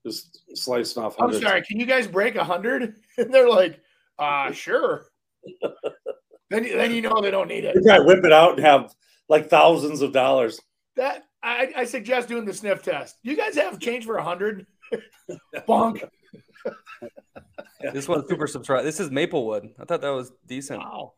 [0.06, 1.62] just slicing off I'm sorry.
[1.62, 2.94] Can you guys break a hundred?
[3.18, 3.80] And they're like,
[4.18, 5.06] "Uh, sure."
[6.50, 7.74] then then you know they don't need it.
[7.74, 8.94] You probably whip it out and have
[9.28, 10.60] like thousands of dollars.
[10.96, 13.16] That I, I suggest doing the sniff test.
[13.22, 14.66] You guys have change for a hundred?
[15.68, 16.08] Bonk.
[17.92, 18.86] This one's super subscribed.
[18.86, 19.70] This is Maplewood.
[19.78, 20.80] I thought that was decent.
[20.80, 21.14] Wow.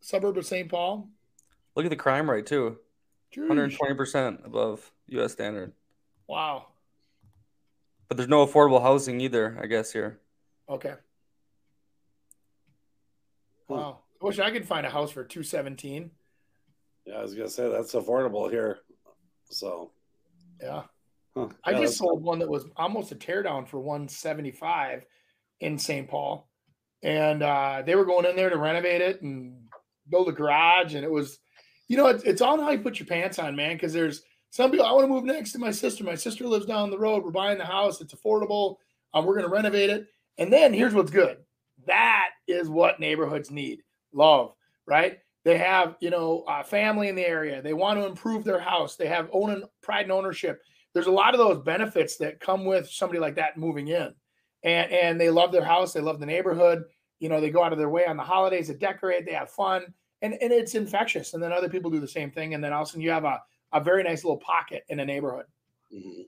[0.00, 0.68] Suburb of St.
[0.68, 1.08] Paul.
[1.74, 2.78] Look at the crime rate too.
[3.34, 5.32] 120% above U.S.
[5.32, 5.72] standard.
[6.26, 6.66] Wow.
[8.08, 10.20] But there's no affordable housing either, I guess here.
[10.68, 10.94] Okay.
[13.68, 14.00] Wow.
[14.20, 16.10] I wish I could find a house for two seventeen.
[17.04, 18.78] Yeah, I was gonna say that's affordable here.
[19.50, 19.92] So
[20.60, 20.82] Yeah.
[21.36, 25.06] huh, I yeah, just sold one that was almost a teardown for 175
[25.60, 26.08] in St.
[26.08, 26.48] Paul.
[27.02, 29.68] And uh, they were going in there to renovate it and
[30.08, 30.94] build a garage.
[30.94, 31.38] And it was,
[31.88, 33.76] you know, it's, it's all how you put your pants on, man.
[33.76, 36.02] Because there's some people, I want to move next to my sister.
[36.02, 37.22] My sister lives down the road.
[37.22, 38.00] We're buying the house.
[38.00, 38.76] It's affordable.
[39.14, 40.06] Um, we're going to renovate it.
[40.38, 41.38] And then here's what's good.
[41.86, 43.82] That is what neighborhoods need.
[44.12, 44.52] Love,
[44.86, 45.18] right?
[45.44, 47.62] They have, you know, a family in the area.
[47.62, 48.96] They want to improve their house.
[48.96, 50.60] They have own pride and ownership.
[50.92, 54.12] There's a lot of those benefits that come with somebody like that moving in.
[54.64, 55.92] And and they love their house.
[55.92, 56.84] They love the neighborhood.
[57.20, 59.24] You know, they go out of their way on the holidays to decorate.
[59.24, 59.94] They have fun.
[60.22, 61.34] And, and it's infectious.
[61.34, 62.54] And then other people do the same thing.
[62.54, 63.40] And then all of a sudden you have a,
[63.72, 65.46] a very nice little pocket in a neighborhood.
[65.94, 66.26] Mhm.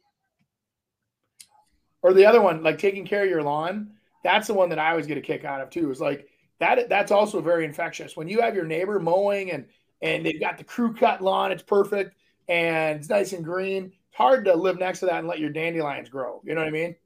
[2.03, 3.98] or the other one, like taking care of your lawn.
[4.25, 5.91] That's the one that I always get a kick out of too.
[5.91, 6.29] Is like
[6.61, 6.89] that.
[6.89, 8.17] That's also very infectious.
[8.17, 9.67] When you have your neighbor mowing and
[10.03, 12.15] and they've got the crew cut lawn, it's perfect
[12.49, 13.87] and it's nice and green.
[13.87, 16.41] It's hard to live next to that and let your dandelions grow.
[16.45, 16.97] You know what I mean?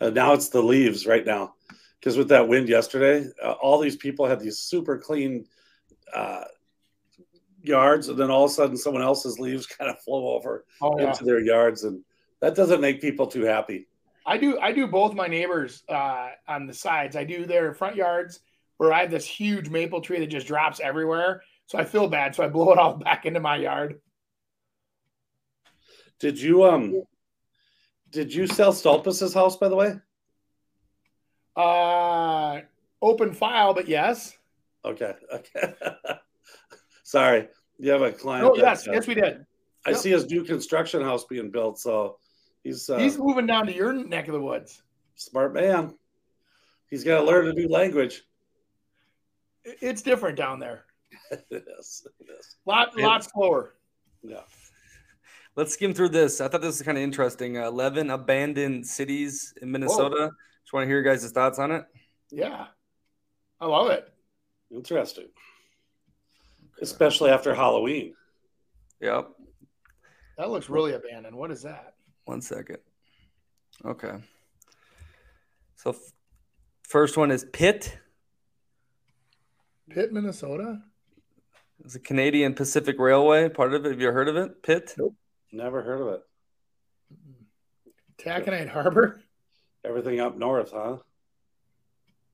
[0.00, 1.54] Uh, now it's the leaves right now
[1.98, 5.46] because with that wind yesterday, uh, all these people had these super clean
[6.14, 6.44] uh,
[7.62, 10.98] yards, and then all of a sudden, someone else's leaves kind of flow over Oh
[10.98, 11.08] yeah.
[11.08, 12.04] into their yards, and
[12.40, 13.86] that doesn't make people too happy.
[14.26, 14.58] I do.
[14.58, 17.14] I do both my neighbors uh, on the sides.
[17.16, 18.40] I do their front yards
[18.78, 21.42] where I have this huge maple tree that just drops everywhere.
[21.66, 22.34] So I feel bad.
[22.34, 24.00] So I blow it all back into my yard.
[26.18, 27.02] Did you um?
[28.10, 29.94] Did you sell Stulpus's house, by the way?
[31.56, 32.60] Uh,
[33.02, 34.36] open file, but yes.
[34.84, 35.74] Okay, okay.
[37.02, 37.48] Sorry,
[37.78, 38.46] you have a client.
[38.46, 39.44] Oh yes, uh, yes we did.
[39.86, 39.98] I Yep.
[39.98, 42.18] see his new construction house being built, so
[42.64, 44.82] he's uh, He's moving down to your neck of the woods.
[45.14, 45.94] smart man.
[46.90, 48.22] He's got to learn a new language.
[49.64, 50.84] It's different down there.
[51.30, 52.06] it is.
[52.20, 52.56] It is.
[52.66, 53.06] Lot Yeah.
[53.06, 53.74] lot slower.
[54.22, 54.40] Yeah.
[55.56, 56.40] Let's skim through this.
[56.40, 57.58] I thought this was kind of interesting.
[57.58, 60.30] Uh, 11 abandoned cities in Minnesota.
[60.64, 61.84] Just want to hear your guys' thoughts on it.
[62.30, 62.66] Yeah,
[63.60, 64.12] I love it.
[64.72, 65.28] Interesting.
[66.82, 68.14] Especially after Halloween.
[69.00, 69.28] Yep.
[70.38, 71.36] That looks really abandoned.
[71.36, 71.93] What is that?
[72.24, 72.78] One second.
[73.84, 74.12] Okay.
[75.76, 76.12] So, f-
[76.88, 77.98] first one is Pitt.
[79.90, 80.80] Pitt, Minnesota.
[81.84, 83.48] It's a Canadian Pacific Railway.
[83.48, 83.90] Part of it.
[83.90, 84.62] Have you heard of it?
[84.62, 84.94] Pitt.
[84.96, 85.14] Nope.
[85.52, 86.20] Never heard of it.
[88.18, 89.20] Taconite Harbor.
[89.84, 90.98] Everything up north, huh?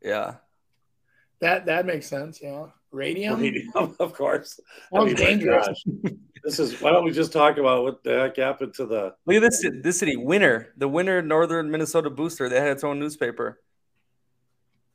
[0.01, 0.35] Yeah.
[1.41, 2.41] That that makes sense.
[2.41, 2.67] Yeah.
[2.93, 3.41] Radium.
[3.41, 4.59] Radium, of course.
[4.93, 5.83] I mean, dangerous.
[6.43, 9.37] This is why don't we just talk about what the heck happened to the Look
[9.37, 9.65] at this.
[9.83, 12.49] This city, Winter, the Winter Northern Minnesota Booster.
[12.49, 13.61] They had its own newspaper.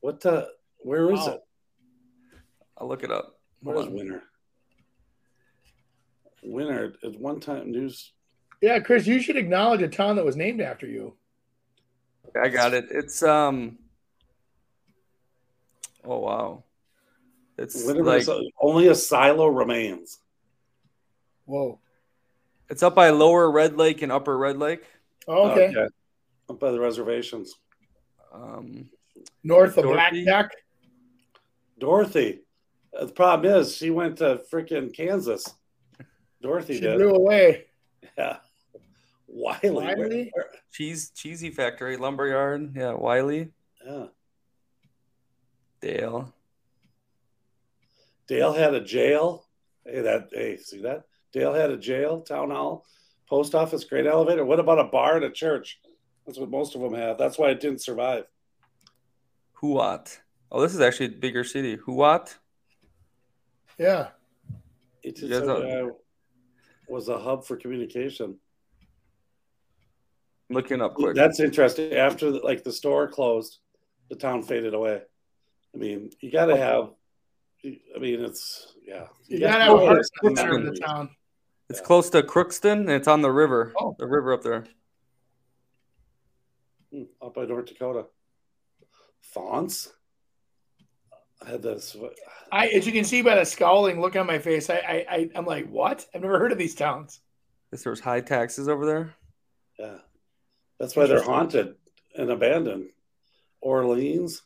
[0.01, 1.27] what the where is Wow.
[1.35, 1.41] it?
[2.77, 3.39] I'll look it up.
[3.61, 3.97] What Hold is on.
[3.97, 4.23] winter?
[6.43, 8.11] Winter at one time news.
[8.61, 11.15] Yeah, Chris, you should acknowledge a town that was named after you.
[12.39, 12.87] I got it.
[12.91, 13.77] It's um.
[16.03, 16.63] Oh wow.
[17.57, 18.27] It's Winter, like
[18.59, 20.19] only a silo remains.
[21.45, 21.79] Whoa.
[22.69, 24.83] it's up by Lower Red Lake and Upper Red Lake.
[25.27, 25.73] Oh, okay.
[26.49, 27.55] Up by the reservations.
[28.33, 28.89] Um,
[29.43, 30.25] North of Black Dorothy?
[30.25, 30.49] Duck.
[31.79, 32.39] Dorothy.
[32.97, 35.53] Uh, The problem is she went to freaking Kansas.
[36.41, 36.97] Dorothy She did.
[36.97, 37.65] blew away.
[38.17, 38.37] Yeah.
[39.27, 39.71] Wylie.
[39.71, 40.31] Wylie?
[40.71, 42.73] cheese cheesy factory, lumberyard.
[42.75, 43.49] Yeah, Wylie,
[43.85, 44.05] yeah.
[45.81, 46.31] Dale.
[48.27, 49.45] Dale had a jail.
[49.85, 51.03] Hey, that hey, see that?
[51.31, 52.85] Dale had a jail, town hall,
[53.29, 54.45] post office, great elevator.
[54.45, 55.79] What about a bar and a church?
[56.25, 57.17] That's what most of them have.
[57.17, 58.23] That's why it didn't survive.
[59.61, 60.17] Huot.
[60.51, 61.77] Oh, this is actually a bigger city.
[61.77, 62.35] Huot.
[63.77, 64.07] Yeah.
[65.03, 65.89] It just uh,
[66.87, 68.37] was a hub for communication.
[70.49, 71.15] Looking up quick.
[71.15, 71.93] That's interesting.
[71.93, 73.59] After the, like the store closed,
[74.09, 75.01] the town faded away.
[75.73, 76.89] I mean, you got to have.
[77.65, 79.07] I mean, it's yeah.
[79.27, 81.09] You got gotta have a heart in the center of the town.
[81.69, 83.73] It's close to Crookston, and it's on the river.
[83.79, 83.95] Oh.
[83.97, 84.65] The river up there.
[86.93, 88.05] Hmm, up by North Dakota.
[89.21, 89.91] Faunce.
[91.45, 91.95] I had this.
[92.51, 95.29] I, as you can see by the scowling look on my face, I, I, I
[95.35, 96.05] I'm like, what?
[96.13, 97.19] I've never heard of these towns.
[97.71, 99.15] Guess there's high taxes over there.
[99.79, 99.97] Yeah,
[100.79, 101.75] that's why they're haunted
[102.15, 102.89] and abandoned.
[103.59, 104.43] Orleans.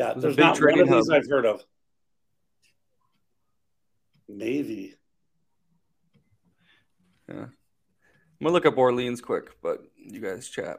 [0.00, 1.16] Yeah, There's a there's big not one of these hub.
[1.16, 1.62] I've heard of.
[4.30, 4.94] Navy.
[7.28, 7.34] Yeah.
[7.42, 7.50] I'm
[8.40, 10.78] gonna look up Orleans quick, but you guys chat.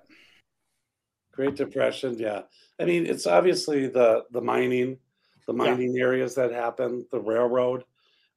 [1.34, 2.42] Great Depression, yeah.
[2.80, 4.98] I mean, it's obviously the the mining,
[5.46, 7.84] the mining areas that happened, the railroad,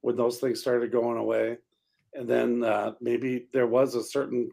[0.01, 1.57] when those things started going away,
[2.13, 4.51] and then uh, maybe there was a certain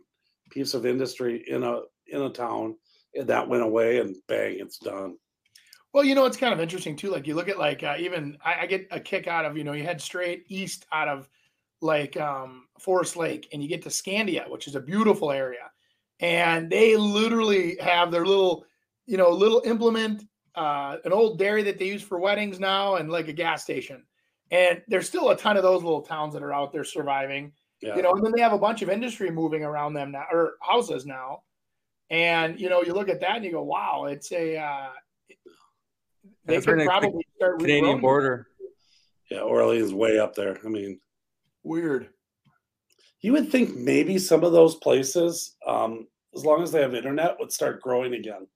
[0.50, 2.76] piece of industry in a in a town,
[3.14, 5.18] and that went away, and bang, it's done.
[5.92, 7.10] Well, you know, it's kind of interesting too.
[7.10, 9.64] Like you look at like uh, even I, I get a kick out of you
[9.64, 11.28] know you head straight east out of
[11.80, 15.70] like um, Forest Lake and you get to Scandia, which is a beautiful area,
[16.20, 18.64] and they literally have their little,
[19.06, 20.22] you know, little implement,
[20.54, 24.02] uh, an old dairy that they use for weddings now, and like a gas station.
[24.50, 27.52] And there's still a ton of those little towns that are out there surviving.
[27.80, 27.96] Yeah.
[27.96, 30.54] You know, and then they have a bunch of industry moving around them now, or
[30.62, 31.42] houses now.
[32.08, 34.88] And you know, you look at that and you go, "Wow, it's a." Uh,
[36.44, 38.48] they That's could next to the probably start Canadian border.
[39.30, 40.58] Yeah, Orleans way up there.
[40.64, 41.00] I mean,
[41.62, 42.08] Weird.
[43.20, 47.36] you would think maybe some of those places, um, as long as they have internet,
[47.38, 48.46] would start growing again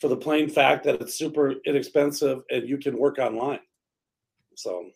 [0.00, 3.60] for the plain fact that it's super inexpensive and you can work online.
[4.54, 4.90] So,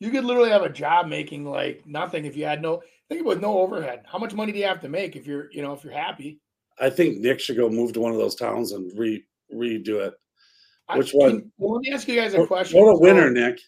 [0.00, 3.40] You could literally have a job making like nothing if you had no think with
[3.40, 4.02] no overhead.
[4.10, 6.40] How much money do you have to make if you're, you know, if you're happy?
[6.78, 9.24] I think Nick should go move to one of those towns and re
[9.54, 10.14] redo it.
[10.88, 11.52] I- Which can- one?
[11.58, 12.80] well, let me ask you guys a question.
[12.80, 13.60] what a winner, Nick.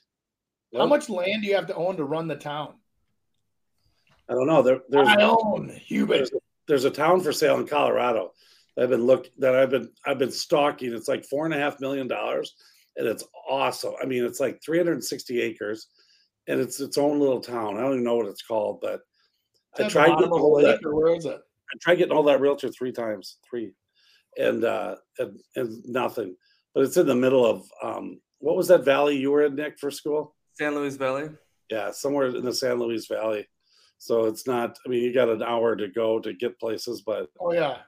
[0.74, 2.74] How much land do you have to own to run the town?
[4.28, 4.60] I don't know.
[4.62, 6.16] There, there's I own Hubert.
[6.16, 6.30] there's,
[6.66, 8.32] there's a town for sale in Colorado.
[8.76, 10.92] that I've been look that I've been I've been stalking.
[10.92, 12.54] It's like four and a half million dollars,
[12.96, 13.94] and it's awesome.
[14.02, 15.88] I mean, it's like 360 acres,
[16.46, 17.78] and it's its own little town.
[17.78, 19.00] I don't even know what it's called, but
[19.78, 20.80] Is I tried getting all that.
[20.84, 21.40] where is it?
[21.40, 23.72] I tried getting all that realtor three times, three,
[24.36, 26.36] and uh, and, and nothing.
[26.74, 29.78] But it's in the middle of um, what was that valley you were in, Nick,
[29.78, 30.34] for school?
[30.54, 31.28] San Luis Valley.
[31.70, 33.46] Yeah, somewhere in the San Luis Valley.
[33.98, 34.78] So it's not.
[34.84, 37.78] I mean, you got an hour to go to get places, but Oh yeah.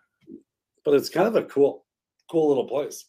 [0.85, 1.85] but it's kind of a cool,
[2.31, 3.07] cool little place.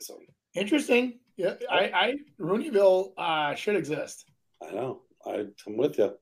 [0.00, 0.18] So
[0.54, 1.20] Interesting.
[1.36, 4.24] Yeah, I, I Rooneyville uh, should exist.
[4.66, 5.02] I know.
[5.26, 6.14] I, I'm with you.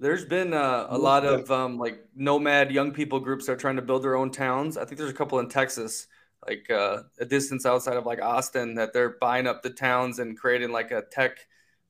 [0.00, 3.76] There's been uh, a lot of um, like nomad young people groups that are trying
[3.76, 4.76] to build their own towns.
[4.76, 6.08] I think there's a couple in Texas,
[6.46, 10.38] like uh, a distance outside of like Austin, that they're buying up the towns and
[10.38, 11.38] creating like a tech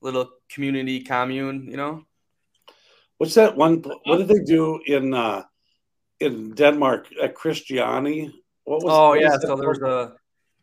[0.00, 1.66] little community commune.
[1.68, 2.04] You know,
[3.18, 3.82] What's that one?
[4.04, 5.42] What did they do in uh
[6.20, 8.30] in Denmark at Christiania?
[8.64, 8.92] What was?
[8.94, 10.14] oh what yeah, was so there was a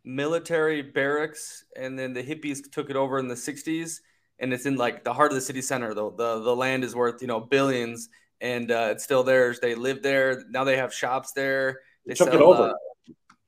[0.05, 3.99] military barracks, and then the hippies took it over in the '60s,
[4.39, 5.93] and it's in like the heart of the city center.
[5.93, 8.07] Though the the land is worth you know billions,
[8.39, 9.59] and uh, it's still theirs.
[9.59, 10.63] They live there now.
[10.63, 11.81] They have shops there.
[12.05, 12.69] They took it over.
[12.69, 12.73] uh,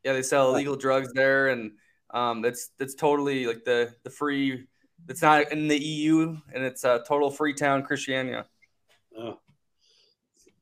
[0.08, 1.74] yeah, they sell illegal drugs there, and
[2.12, 4.66] um, that's that's totally like the the free.
[5.10, 8.46] It's not in the EU, and it's a total free town, Christiania.
[9.20, 9.38] Oh.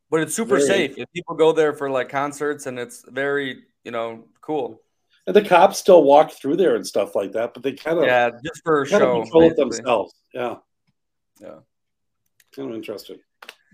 [0.09, 0.97] But it's super Very- safe.
[0.97, 4.81] If people go there for like concerts, and it's very you know cool.
[5.27, 8.05] And the cops still walk through there and stuff like that, but they kind of
[8.05, 9.17] Yeah, just for kind show.
[9.17, 10.13] of control it themselves.
[10.33, 10.55] Yeah,
[11.39, 11.59] Yeah.
[12.55, 13.19] kind of interesting.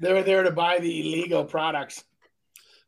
[0.02, 2.04] They were there to buy the illegal products.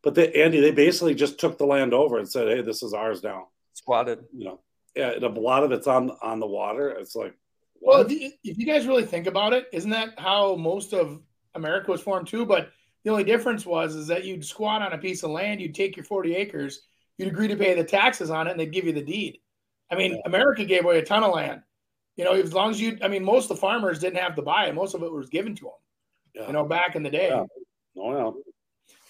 [0.04, 2.94] But they, Andy, they basically just took the land over and said, "Hey, this is
[2.94, 4.20] ours now." Squatted.
[4.34, 4.60] You know,
[4.96, 6.90] yeah, and a lot of it's on on the water.
[6.90, 7.36] It's like,
[7.82, 8.12] Well, what?
[8.12, 11.22] if you, if you guys really think about it, isn't that how most of
[11.56, 12.46] America was formed too?
[12.46, 12.70] But
[13.04, 15.96] the only difference was is that you'd squat on a piece of land, you'd take
[15.98, 16.82] your 40 acres,
[17.18, 19.40] you'd agree to pay the taxes on it, and they'd give you the deed.
[19.92, 21.62] I mean, America gave away a ton of land.
[22.16, 24.42] You know, as long as you, I mean, most of the farmers didn't have to
[24.42, 24.76] buy it.
[24.76, 25.72] Most of it was given to them.
[26.36, 26.48] Yeah.
[26.48, 27.30] You know, back in the day.
[27.30, 27.46] Yeah.
[27.98, 28.52] oh yeah,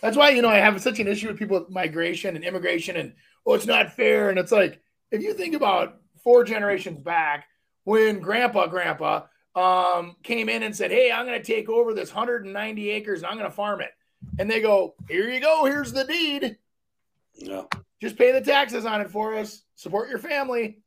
[0.04, 2.98] That's why you know I have such an issue with people with migration and immigration
[2.98, 3.14] and
[3.46, 4.30] oh it's not fair.
[4.30, 4.82] And it's like
[5.12, 5.96] if you think about
[6.26, 7.46] four generations back
[7.86, 9.22] when grandpa grandpa
[9.56, 13.28] um came in and said hey I'm going to take over this 190 acres and
[13.28, 13.92] I'm going to farm it.
[14.38, 16.58] And they go here you go here's the deed.
[17.36, 17.64] Yeah.
[18.02, 20.80] just pay the taxes on it for us support your family.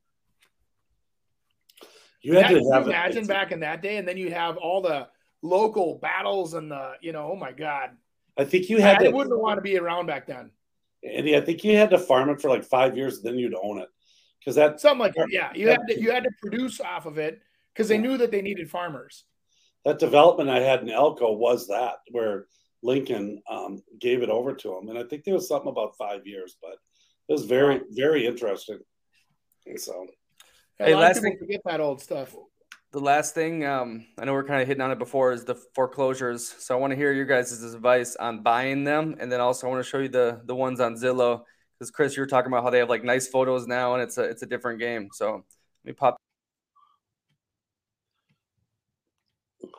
[2.21, 3.97] You had That- to have imagine back in that day?
[3.97, 5.09] And then you have all the
[5.41, 7.97] local battles and the you know oh my god
[8.39, 10.51] I think you had I to, wouldn't want to be around back then
[11.05, 11.37] Andy.
[11.37, 13.89] I think you had to farm it for like five years, then you'd own it,
[14.39, 15.29] because that something like that.
[15.31, 17.41] Yeah, you had to you had to produce off of it
[17.73, 19.25] because they knew that they needed farmers.
[19.85, 22.47] that development I had in Elko was that where
[22.83, 26.27] Lincoln um, gave it over to him, and I think there was something about five
[26.27, 26.77] years, but
[27.29, 28.79] it was very very interesting.
[29.67, 30.07] And so
[30.81, 32.35] A Hey, lot of last people thing- forget that old stuff.
[32.93, 35.55] The last thing, um, I know we're kind of hitting on it before, is the
[35.75, 36.49] foreclosures.
[36.49, 39.71] So I want to hear your guys' advice on buying them, and then also I
[39.71, 41.43] want to show you the the ones on Zillow
[41.79, 44.19] because Chris, you were talking about how they have like nice photos now, and it's
[44.19, 45.09] a it's a different game.
[45.13, 45.45] So let
[45.85, 46.17] me pop.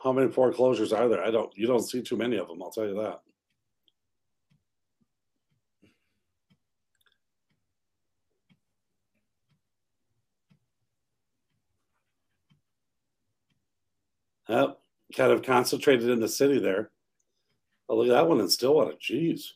[0.02, 1.24] how many foreclosures are there?
[1.24, 1.56] I don't.
[1.56, 2.62] You don't see too many of them.
[2.62, 3.20] I'll tell you that.
[14.48, 14.78] Yep,
[15.14, 16.90] kind of concentrated in the city there.
[17.88, 18.92] Oh, look at that one in Stillwater.
[18.92, 19.52] Jeez.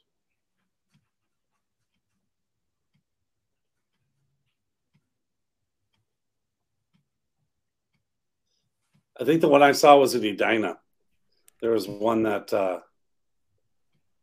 [9.20, 10.78] I think the one I saw was in Edina.
[11.60, 12.80] There was one that uh,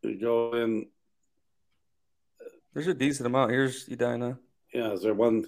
[0.01, 0.87] you go in.
[2.73, 3.51] There's a decent amount.
[3.51, 4.39] Here's Edina.
[4.73, 5.45] Yeah, is there one?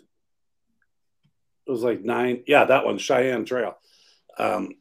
[1.67, 2.43] It was like nine.
[2.47, 3.77] Yeah, that one, Cheyenne Trail.
[4.37, 4.75] Um,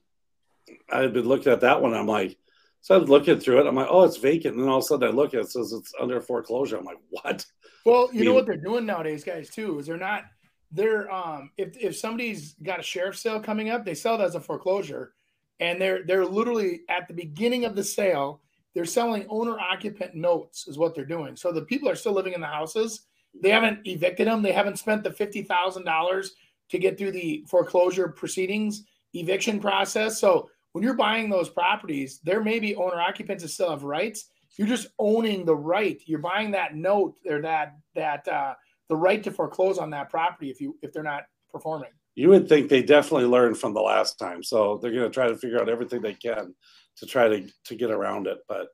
[0.92, 1.94] I had been looking at that one.
[1.94, 2.36] I'm like,
[2.80, 3.66] so I'm looking through it.
[3.66, 4.54] I'm like, oh, it's vacant.
[4.54, 6.78] And then all of a sudden I look at it, it says it's under foreclosure.
[6.78, 7.44] I'm like, what?
[7.84, 10.24] Well, you I know what they're doing nowadays, guys, too, is they're not
[10.72, 14.34] they're um if if somebody's got a sheriff sale coming up, they sell it as
[14.34, 15.14] a foreclosure,
[15.58, 18.40] and they're they're literally at the beginning of the sale,
[18.74, 21.36] they're selling owner occupant notes, is what they're doing.
[21.36, 23.06] So the people are still living in the houses.
[23.42, 24.42] They haven't evicted them.
[24.42, 26.32] They haven't spent the fifty thousand dollars
[26.70, 30.20] to get through the foreclosure proceedings, eviction process.
[30.20, 34.30] So when you're buying those properties, there may be owner occupants that still have rights.
[34.56, 36.00] You're just owning the right.
[36.06, 38.54] You're buying that note or that that uh,
[38.88, 41.90] the right to foreclose on that property if you if they're not performing.
[42.14, 44.42] You would think they definitely learned from the last time.
[44.42, 46.54] So they're going to try to figure out everything they can
[46.96, 48.38] to try to, to get around it.
[48.48, 48.68] But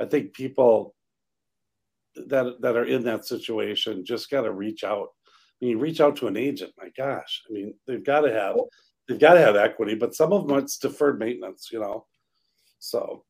[0.00, 0.94] I think people
[2.14, 5.08] that that are in that situation just got to reach out.
[5.62, 6.72] I mean, reach out to an agent.
[6.76, 8.56] My gosh, I mean, they've got to have
[9.08, 12.06] they've got to have equity, but some of them it's deferred maintenance, you know.
[12.78, 13.24] So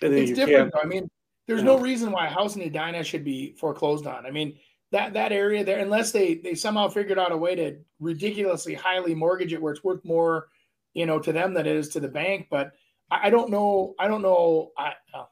[0.00, 0.74] It's you different.
[0.80, 1.08] I mean,
[1.46, 4.26] there's no reason why a house in Edina should be foreclosed on.
[4.26, 4.58] I mean,
[4.92, 9.14] that that area there, unless they they somehow figured out a way to ridiculously highly
[9.14, 10.48] mortgage it where it's worth more,
[10.94, 12.48] you know, to them than it is to the bank.
[12.50, 12.72] But
[13.10, 13.94] I, I don't know.
[13.98, 14.72] I don't know.
[14.76, 15.24] I uh,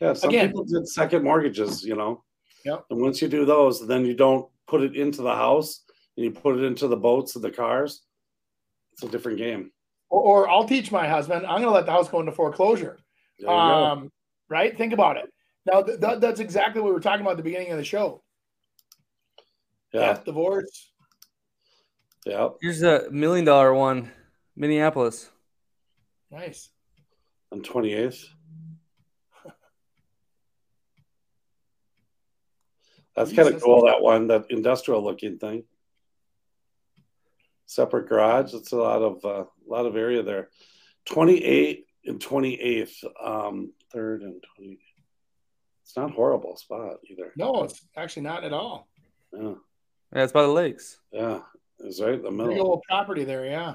[0.00, 2.22] Yeah, some Again- people did second mortgages, you know.
[2.64, 2.86] Yep.
[2.90, 5.84] And once you do those, then you don't put it into the house
[6.16, 8.02] and you put it into the boats and the cars.
[8.96, 9.70] It's a different game.
[10.08, 11.44] or, or I'll teach my husband.
[11.46, 12.98] I'm going to let the house go into foreclosure.
[13.38, 13.54] There go.
[13.54, 14.10] Um,
[14.48, 14.76] right?
[14.76, 15.30] Think about it.
[15.66, 17.84] Now, th- th- that's exactly what we were talking about at the beginning of the
[17.84, 18.22] show.
[19.92, 20.90] yeah, Death, divorce.
[22.24, 22.48] yeah.
[22.62, 24.10] Here's a million dollar one,
[24.54, 25.28] Minneapolis.
[26.30, 26.70] Nice.
[27.52, 28.28] On twenty eighth.
[33.14, 33.86] That's kind of cool.
[33.86, 35.64] That one, that industrial looking thing.
[37.66, 38.54] Separate garage.
[38.54, 40.48] It's a lot of uh, a lot of area there.
[41.04, 44.78] Twenty eight and twenty eighth, um, third and twenty.
[45.82, 47.32] It's not a horrible spot either.
[47.36, 48.88] No, it's actually not at all.
[49.32, 49.54] Yeah,
[50.14, 50.98] Yeah, it's by the lakes.
[51.12, 51.40] yeah.
[51.78, 52.66] It's right in the Big middle.
[52.66, 53.74] old property there, yeah.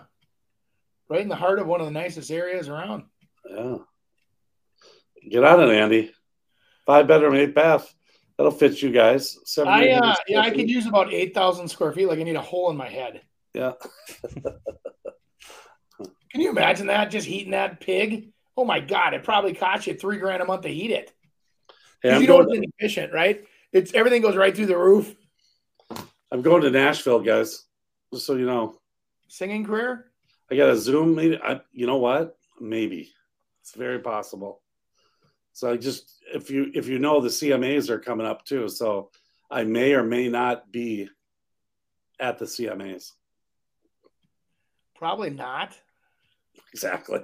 [1.07, 3.03] Right in the heart of one of the nicest areas around.
[3.47, 3.77] Yeah.
[5.29, 6.11] Get on it, Andy.
[6.85, 7.93] Five bedroom, eight bath.
[8.37, 9.37] That'll fit you guys.
[9.59, 9.61] I
[9.91, 10.55] uh, square yeah, I feet.
[10.57, 12.07] could use about eight thousand square feet.
[12.07, 13.21] Like I need a hole in my head.
[13.53, 13.73] Yeah.
[16.31, 17.11] Can you imagine that?
[17.11, 18.31] Just heating that pig?
[18.55, 19.13] Oh my god!
[19.13, 21.13] It probably cost you three grand a month to heat it.
[22.03, 23.45] I'm you know it's inefficient, right?
[23.71, 25.15] It's everything goes right through the roof.
[26.31, 27.65] I'm going to Nashville, guys.
[28.13, 28.79] Just so you know.
[29.27, 30.11] Singing career?
[30.49, 31.39] I got a Zoom meeting.
[31.43, 32.37] I, you know what?
[32.59, 33.11] Maybe.
[33.61, 34.61] It's very possible.
[35.53, 39.11] So I just if you if you know the CMAs are coming up too, so
[39.49, 41.09] I may or may not be
[42.19, 43.11] at the CMAs.
[45.01, 45.73] Probably not.
[46.73, 47.21] Exactly.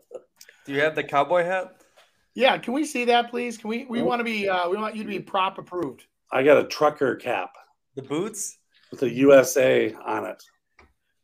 [0.66, 1.80] Do you have the cowboy hat?
[2.34, 3.56] Yeah, can we see that, please?
[3.56, 3.86] Can we?
[3.86, 4.04] We Oh.
[4.04, 4.46] want to be.
[4.46, 6.04] Uh, we want you to be prop approved.
[6.30, 7.54] I got a trucker cap
[7.94, 8.58] The boots?
[8.90, 10.42] with the USA on it.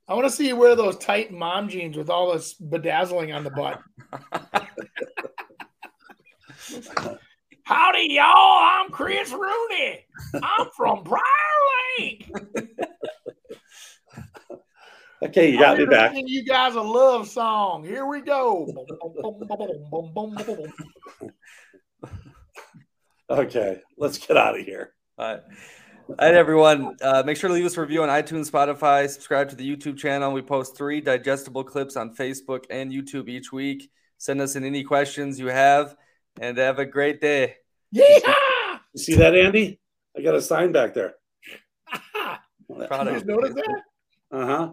[0.09, 3.45] I want to see you wear those tight mom jeans with all this bedazzling on
[3.45, 3.83] the butt.
[7.65, 8.25] Howdy, y'all!
[8.27, 10.07] I'm Chris Rooney.
[10.43, 11.21] I'm from Prior
[11.99, 12.31] Lake.
[15.23, 16.13] Okay, you got me back.
[16.13, 17.85] sing You guys a love song.
[17.85, 18.67] Here we go.
[23.31, 24.93] Okay, let's get out of here.
[25.19, 25.43] All right.
[26.09, 26.97] All right, everyone.
[27.01, 29.09] Uh, make sure to leave us a review on iTunes, Spotify.
[29.09, 30.33] Subscribe to the YouTube channel.
[30.33, 33.91] We post three digestible clips on Facebook and YouTube each week.
[34.19, 35.97] Send us in any questions you have,
[36.41, 37.57] and have a great day.
[37.95, 38.81] Yeehaw!
[38.93, 39.81] You see that, Andy?
[40.17, 41.15] I got a sign back there.
[41.89, 42.41] Proud
[42.91, 43.33] You of just you.
[43.35, 43.83] noticed that?
[44.31, 44.73] Uh huh.